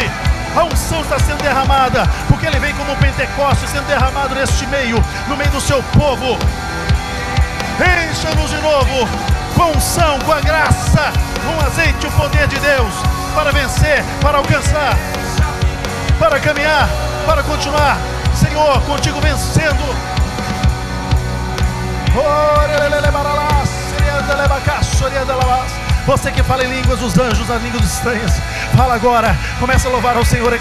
A 0.55 0.63
unção 0.63 1.01
está 1.01 1.17
sendo 1.17 1.41
derramada, 1.41 2.05
porque 2.27 2.45
ele 2.45 2.59
vem 2.59 2.73
como 2.75 2.91
um 2.91 2.95
Pentecostes 2.97 3.69
sendo 3.69 3.87
derramado 3.87 4.35
neste 4.35 4.67
meio, 4.67 5.03
no 5.27 5.37
meio 5.37 5.49
do 5.51 5.61
seu 5.61 5.81
povo. 5.97 6.37
Encha-nos 7.79 8.49
de 8.49 8.57
novo 8.57 9.07
com 9.55 9.77
unção, 9.77 10.19
com 10.19 10.31
a 10.31 10.41
graça, 10.41 11.11
com 11.43 11.63
o 11.63 11.65
azeite, 11.65 12.05
o 12.05 12.11
poder 12.11 12.47
de 12.47 12.59
Deus, 12.59 12.93
para 13.33 13.51
vencer, 13.51 14.03
para 14.21 14.37
alcançar 14.37 14.95
para 16.21 16.39
caminhar, 16.39 16.87
para 17.25 17.41
continuar, 17.41 17.97
Senhor, 18.35 18.79
contigo 18.83 19.19
vencendo. 19.19 19.81
Você 26.05 26.31
que 26.31 26.43
fala 26.43 26.63
em 26.63 26.69
línguas 26.69 26.99
dos 26.99 27.17
anjos, 27.17 27.49
as 27.49 27.61
línguas 27.63 27.83
estranhas, 27.83 28.33
fala 28.77 28.93
agora. 28.93 29.35
Começa 29.59 29.87
a 29.87 29.91
louvar 29.91 30.15
ao 30.15 30.23
Senhor. 30.23 30.53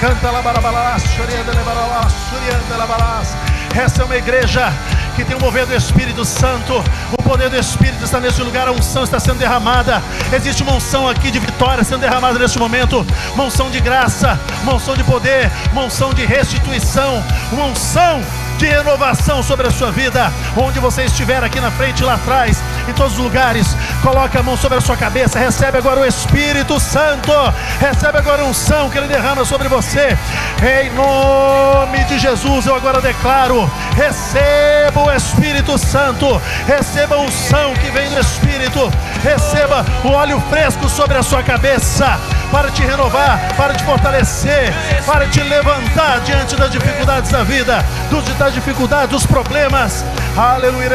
Essa 3.76 4.02
é 4.02 4.04
uma 4.04 4.16
igreja 4.16 4.72
que 5.16 5.24
tem 5.24 5.36
o 5.36 5.40
mover 5.40 5.66
do 5.66 5.74
Espírito 5.74 6.24
Santo. 6.24 6.82
O 7.12 7.22
poder 7.22 7.48
do 7.50 7.56
Espírito 7.56 8.04
está 8.04 8.20
nesse 8.20 8.42
lugar, 8.42 8.68
a 8.68 8.72
unção 8.72 9.04
está 9.04 9.18
sendo 9.18 9.38
derramada. 9.38 10.02
Existe 10.32 10.62
uma 10.62 10.72
unção 10.72 11.08
aqui 11.08 11.30
de 11.30 11.38
vitória 11.38 11.84
sendo 11.84 12.00
derramada 12.00 12.38
neste 12.38 12.58
momento. 12.58 13.06
Uma 13.34 13.44
unção 13.44 13.70
de 13.70 13.80
graça, 13.80 14.38
uma 14.62 14.74
unção 14.74 14.94
de 14.94 15.04
poder, 15.04 15.50
uma 15.72 15.82
unção 15.82 16.12
de 16.12 16.24
restituição, 16.24 17.22
uma 17.52 17.64
unção 17.66 18.22
de 18.58 18.66
renovação 18.66 19.42
sobre 19.42 19.66
a 19.66 19.70
sua 19.70 19.90
vida. 19.90 20.30
Onde 20.56 20.78
você 20.78 21.04
estiver 21.04 21.42
aqui 21.42 21.60
na 21.60 21.70
frente, 21.70 22.04
lá 22.04 22.14
atrás, 22.14 22.62
em 22.88 22.92
todos 22.92 23.12
os 23.14 23.18
lugares, 23.18 23.76
coloque 24.02 24.36
a 24.36 24.42
mão 24.42 24.56
sobre 24.56 24.78
a 24.78 24.80
sua 24.80 24.96
cabeça. 24.96 25.38
Recebe 25.38 25.78
agora 25.78 26.00
o 26.00 26.06
Espírito 26.06 26.78
Santo. 26.80 27.32
Recebe 27.78 28.18
agora 28.18 28.42
a 28.42 28.44
unção 28.44 28.90
que 28.90 28.98
ele 28.98 29.06
derrama 29.06 29.44
sobre 29.44 29.68
você. 29.68 30.16
Em 30.62 30.90
nome 30.90 32.04
de 32.04 32.18
Jesus, 32.18 32.66
eu 32.66 32.74
agora 32.74 33.00
declaro: 33.00 33.70
receba 33.96 35.00
o 35.00 35.12
Espírito 35.12 35.78
Santo. 35.78 36.40
Receba 36.66 37.16
a 37.16 37.20
unção 37.20 37.74
que 37.74 37.90
vem 37.90 38.08
do 38.10 38.20
Espírito. 38.20 38.90
Receba 39.22 39.84
o 40.04 40.08
óleo 40.08 40.40
fresco 40.48 40.88
sobre 40.88 41.16
a 41.18 41.22
sua 41.22 41.42
cabeça 41.42 42.18
para 42.50 42.70
te 42.70 42.82
renovar, 42.82 43.38
para 43.56 43.74
te 43.74 43.84
fortalecer, 43.84 44.72
para 45.06 45.26
te 45.28 45.40
levantar 45.42 46.20
diante 46.20 46.56
das 46.56 46.70
dificuldades 46.70 47.30
da 47.30 47.44
vida, 47.44 47.84
dos, 48.10 48.24
das 48.36 48.54
dificuldades, 48.54 49.10
dos 49.10 49.26
problemas. 49.26 50.04
Aleluia. 50.36 50.90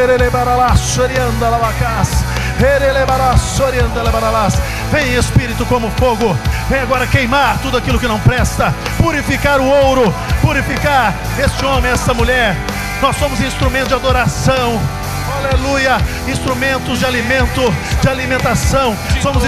Vem 4.90 5.14
Espírito 5.14 5.66
como 5.66 5.90
fogo, 5.92 6.36
vem 6.68 6.80
agora 6.80 7.06
queimar 7.06 7.58
tudo 7.58 7.76
aquilo 7.76 7.98
que 7.98 8.08
não 8.08 8.18
presta, 8.20 8.74
purificar 8.96 9.60
o 9.60 9.66
ouro, 9.66 10.14
purificar 10.40 11.14
este 11.38 11.64
homem, 11.64 11.90
essa 11.90 12.14
mulher. 12.14 12.56
Nós 13.00 13.16
somos 13.16 13.40
instrumento 13.40 13.88
de 13.88 13.94
adoração 13.94 14.80
aleluia, 15.46 15.98
instrumentos 16.28 16.98
de 16.98 17.06
alimento, 17.06 17.72
de 18.00 18.08
alimentação, 18.08 18.96
somos, 19.22 19.44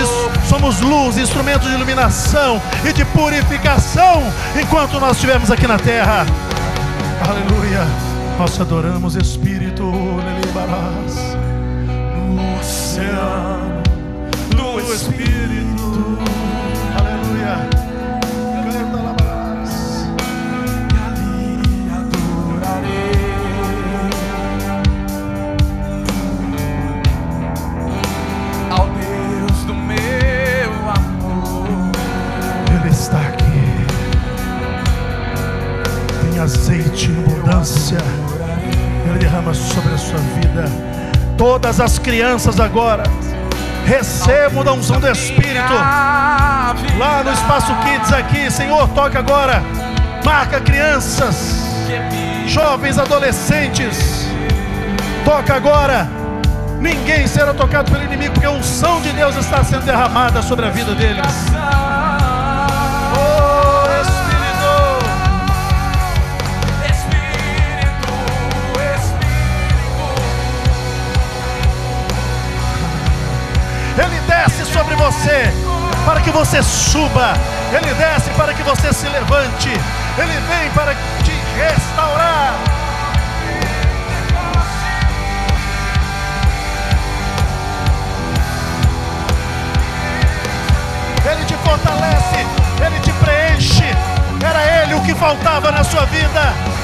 somos 0.49 0.80
luz, 0.80 1.18
instrumentos 1.18 1.68
de 1.68 1.74
iluminação 1.74 2.62
e 2.88 2.92
de 2.92 3.05
purificação 3.07 4.22
enquanto 4.61 5.01
nós 5.01 5.12
estivermos 5.12 5.51
aqui 5.51 5.66
na 5.66 5.78
terra, 5.78 6.24
aleluia. 7.28 7.86
Nós 8.38 8.61
adoramos 8.61 9.16
Espírito, 9.16 9.82
no 9.82 10.20
oceano, 12.61 13.82
no 14.55 14.78
Espírito, 14.94 15.38
abundância. 37.68 37.98
Ele 39.06 39.18
derrama 39.18 39.54
sobre 39.54 39.94
a 39.94 39.98
sua 39.98 40.18
vida. 40.18 40.64
Todas 41.36 41.80
as 41.80 41.98
crianças 41.98 42.58
agora 42.58 43.04
recebam 43.84 44.64
da 44.64 44.72
unção 44.72 45.00
do 45.00 45.08
Espírito. 45.08 45.72
Lá 46.98 47.22
no 47.24 47.32
Espaço 47.32 47.72
Kids 47.84 48.12
aqui, 48.12 48.50
Senhor, 48.50 48.88
toca 48.88 49.18
agora. 49.18 49.62
Marca 50.24 50.60
crianças, 50.60 51.62
jovens, 52.46 52.98
adolescentes. 52.98 54.26
Toca 55.24 55.54
agora. 55.54 56.08
Ninguém 56.80 57.26
será 57.26 57.52
tocado 57.52 57.90
pelo 57.90 58.04
inimigo, 58.04 58.34
porque 58.34 58.46
a 58.46 58.50
unção 58.50 59.00
de 59.00 59.10
Deus 59.10 59.36
está 59.36 59.64
sendo 59.64 59.84
derramada 59.84 60.42
sobre 60.42 60.66
a 60.66 60.70
vida 60.70 60.94
deles. 60.94 61.26
Sobre 74.78 74.94
você 74.94 75.52
para 76.04 76.20
que 76.20 76.30
você 76.30 76.62
suba. 76.62 77.32
Ele 77.72 77.92
desce 77.94 78.30
para 78.30 78.54
que 78.54 78.62
você 78.62 78.92
se 78.92 79.08
levante. 79.08 79.70
Ele 80.16 80.40
vem 80.48 80.70
para 80.70 80.94
te 81.24 81.32
restaurar. 81.56 82.54
Ele 91.30 91.44
te 91.44 91.54
fortalece, 91.54 92.46
ele 92.86 93.00
te 93.00 93.12
preenche. 93.12 93.96
Era 94.48 94.82
ele 94.82 94.94
o 94.94 95.00
que 95.02 95.14
faltava 95.14 95.72
na 95.72 95.82
sua 95.82 96.04
vida. 96.06 96.77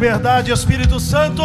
Liberdade, 0.00 0.50
Espírito 0.50 0.98
Santo. 0.98 1.42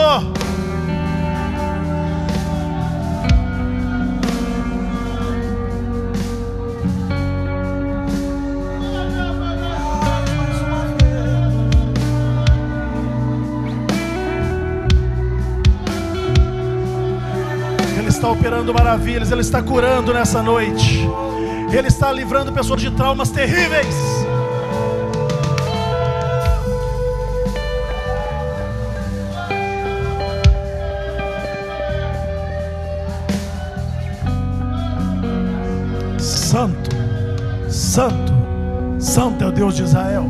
Ele 17.98 18.08
está 18.08 18.30
operando 18.30 18.74
maravilhas, 18.74 19.32
Ele 19.32 19.42
está 19.42 19.62
curando 19.62 20.14
nessa 20.14 20.42
noite. 20.42 21.06
Ele 21.78 21.90
está 21.90 22.10
livrando 22.10 22.54
pessoas 22.54 22.80
de 22.80 22.90
traumas 22.92 23.30
terríveis. 23.32 24.25
Santo, 37.96 38.34
Santo 39.00 39.42
é 39.42 39.48
o 39.48 39.52
Deus 39.54 39.74
de 39.78 39.84
Israel. 39.84 40.26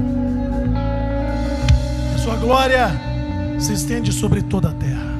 A 2.13 2.17
sua 2.19 2.35
glória 2.35 2.91
se 3.57 3.73
estende 3.73 4.13
sobre 4.13 4.43
toda 4.43 4.69
a 4.69 4.71
terra. 4.71 5.14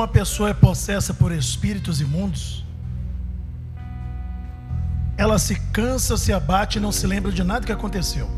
Uma 0.00 0.08
pessoa 0.08 0.48
é 0.48 0.54
possessa 0.54 1.12
por 1.12 1.30
espíritos 1.30 2.00
imundos, 2.00 2.64
ela 5.16 5.38
se 5.38 5.54
cansa, 5.72 6.16
se 6.16 6.32
abate 6.32 6.78
e 6.78 6.80
não 6.80 6.90
se 6.90 7.06
lembra 7.06 7.30
de 7.30 7.44
nada 7.44 7.66
que 7.66 7.72
aconteceu. 7.72 8.28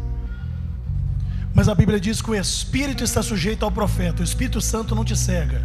Mas 1.54 1.68
a 1.68 1.74
Bíblia 1.74 2.00
diz 2.00 2.20
que 2.20 2.30
o 2.30 2.34
espírito 2.34 3.04
está 3.04 3.22
sujeito 3.22 3.64
ao 3.64 3.70
profeta, 3.70 4.22
o 4.22 4.24
Espírito 4.24 4.60
Santo 4.60 4.94
não 4.94 5.04
te 5.04 5.16
cega. 5.16 5.62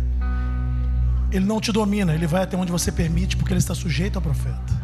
Ele 1.31 1.45
não 1.45 1.59
te 1.59 1.71
domina, 1.71 2.13
ele 2.13 2.27
vai 2.27 2.43
até 2.43 2.55
onde 2.55 2.71
você 2.71 2.91
permite, 2.91 3.35
porque 3.35 3.51
ele 3.51 3.59
está 3.59 3.73
sujeito 3.73 4.17
ao 4.17 4.21
profeta. 4.21 4.77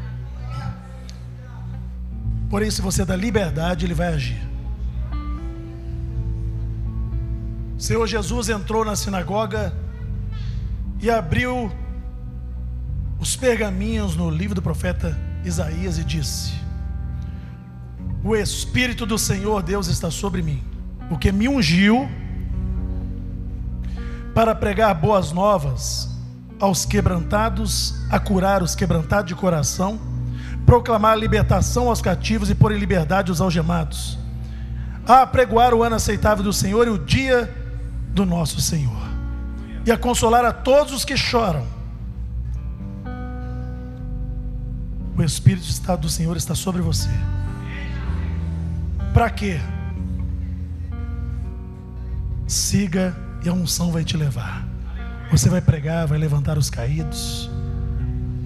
Porém, 2.50 2.72
se 2.72 2.82
você 2.82 3.06
dá 3.06 3.16
liberdade, 3.16 3.86
ele 3.86 3.94
vai 3.94 4.08
agir. 4.08 4.42
Senhor 7.78 8.08
Jesus 8.08 8.50
entrou 8.50 8.84
na 8.84 8.96
sinagoga 8.96 9.83
e 11.04 11.12
abriu 11.12 11.70
os 13.20 13.36
pergaminhos 13.36 14.16
no 14.16 14.30
livro 14.30 14.56
do 14.56 14.62
profeta 14.62 15.20
Isaías 15.44 15.98
e 15.98 16.04
disse: 16.06 16.54
O 18.24 18.34
Espírito 18.34 19.06
do 19.06 19.18
Senhor 19.18 19.62
Deus 19.62 19.88
está 19.88 20.10
sobre 20.10 20.42
mim, 20.42 20.64
porque 21.10 21.30
me 21.30 21.50
ungiu 21.50 22.10
para 24.34 24.56
pregar 24.56 24.96
boas 24.96 25.34
novas 25.34 26.10
aos 26.58 26.86
quebrantados, 26.86 27.96
a 28.10 28.18
curar 28.18 28.64
os 28.64 28.74
quebrantados 28.74 29.28
de 29.28 29.36
coração, 29.36 30.00
proclamar 30.66 31.18
libertação 31.18 31.90
aos 31.90 32.02
cativos 32.02 32.50
e 32.50 32.56
pôr 32.56 32.72
em 32.72 32.80
liberdade 32.80 33.30
os 33.30 33.42
algemados, 33.42 34.18
a 35.06 35.28
pregoar 35.28 35.74
o 35.74 35.84
ano 35.84 35.98
aceitável 35.98 36.46
do 36.46 36.54
Senhor 36.54 36.88
e 36.88 36.92
o 36.92 36.98
dia 36.98 37.54
do 38.14 38.26
nosso 38.26 38.62
Senhor, 38.62 39.03
e 39.86 39.92
a 39.92 39.98
consolar 39.98 40.46
a 40.46 40.54
todos 40.54 40.94
os 40.94 41.06
que 41.06 41.18
choram. 41.18 41.66
O 45.16 45.22
Espírito 45.22 45.68
do 45.98 46.10
Senhor 46.10 46.36
está 46.36 46.56
sobre 46.56 46.82
você. 46.82 47.10
Para 49.14 49.30
quê? 49.30 49.60
Siga 52.48 53.16
e 53.44 53.50
a 53.50 53.54
unção 53.54 53.92
vai 53.92 54.04
te 54.04 54.18
levar. 54.18 54.66
Você 55.30 55.50
vai 55.50 55.62
pregar, 55.62 56.08
vai 56.08 56.18
levantar 56.18 56.58
os 56.58 56.70
caídos. 56.70 57.50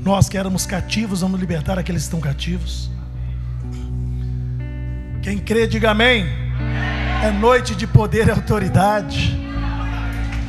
Nós 0.04 0.28
que 0.30 0.38
éramos 0.38 0.66
cativos, 0.66 1.22
vamos 1.22 1.40
libertar 1.40 1.78
aqueles 1.80 2.04
que 2.04 2.08
estão 2.08 2.20
cativos. 2.20 2.90
Quem 5.22 5.38
crê, 5.38 5.68
diga 5.68 5.92
amém. 5.92 6.26
É 7.24 7.32
noite 7.32 7.76
de 7.76 7.88
poder 7.88 8.28
e 8.28 8.32
autoridade. 8.32 9.47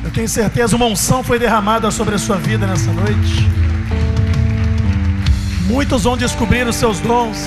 Eu 0.09 0.13
tenho 0.13 0.27
certeza, 0.27 0.75
uma 0.75 0.87
unção 0.87 1.23
foi 1.23 1.37
derramada 1.37 1.91
sobre 1.91 2.15
a 2.15 2.17
sua 2.17 2.35
vida 2.35 2.65
nessa 2.65 2.91
noite. 2.91 3.47
Muitos 5.67 6.03
vão 6.03 6.17
descobrir 6.17 6.65
os 6.65 6.75
seus 6.77 6.99
dons. 6.99 7.37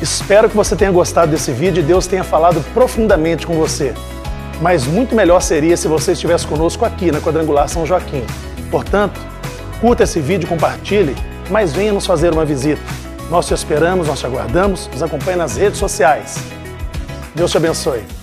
Espero 0.00 0.48
que 0.48 0.56
você 0.56 0.74
tenha 0.74 0.90
gostado 0.90 1.30
desse 1.30 1.52
vídeo 1.52 1.82
e 1.82 1.86
Deus 1.86 2.06
tenha 2.06 2.24
falado 2.24 2.64
profundamente 2.72 3.46
com 3.46 3.56
você. 3.56 3.92
Mas 4.62 4.86
muito 4.86 5.14
melhor 5.14 5.42
seria 5.42 5.76
se 5.76 5.86
você 5.86 6.12
estivesse 6.12 6.46
conosco 6.46 6.86
aqui 6.86 7.12
na 7.12 7.20
Quadrangular 7.20 7.68
São 7.68 7.84
Joaquim. 7.84 8.24
Portanto, 8.70 9.20
curta 9.82 10.04
esse 10.04 10.18
vídeo, 10.18 10.48
compartilhe, 10.48 11.14
mas 11.50 11.74
venha 11.74 11.92
nos 11.92 12.06
fazer 12.06 12.32
uma 12.32 12.46
visita. 12.46 12.80
Nós 13.28 13.46
te 13.46 13.52
esperamos, 13.52 14.08
nós 14.08 14.18
te 14.18 14.24
aguardamos, 14.24 14.88
nos 14.90 15.02
acompanhe 15.02 15.36
nas 15.36 15.58
redes 15.58 15.78
sociais. 15.78 16.38
Deus 17.34 17.50
te 17.50 17.58
abençoe. 17.58 18.21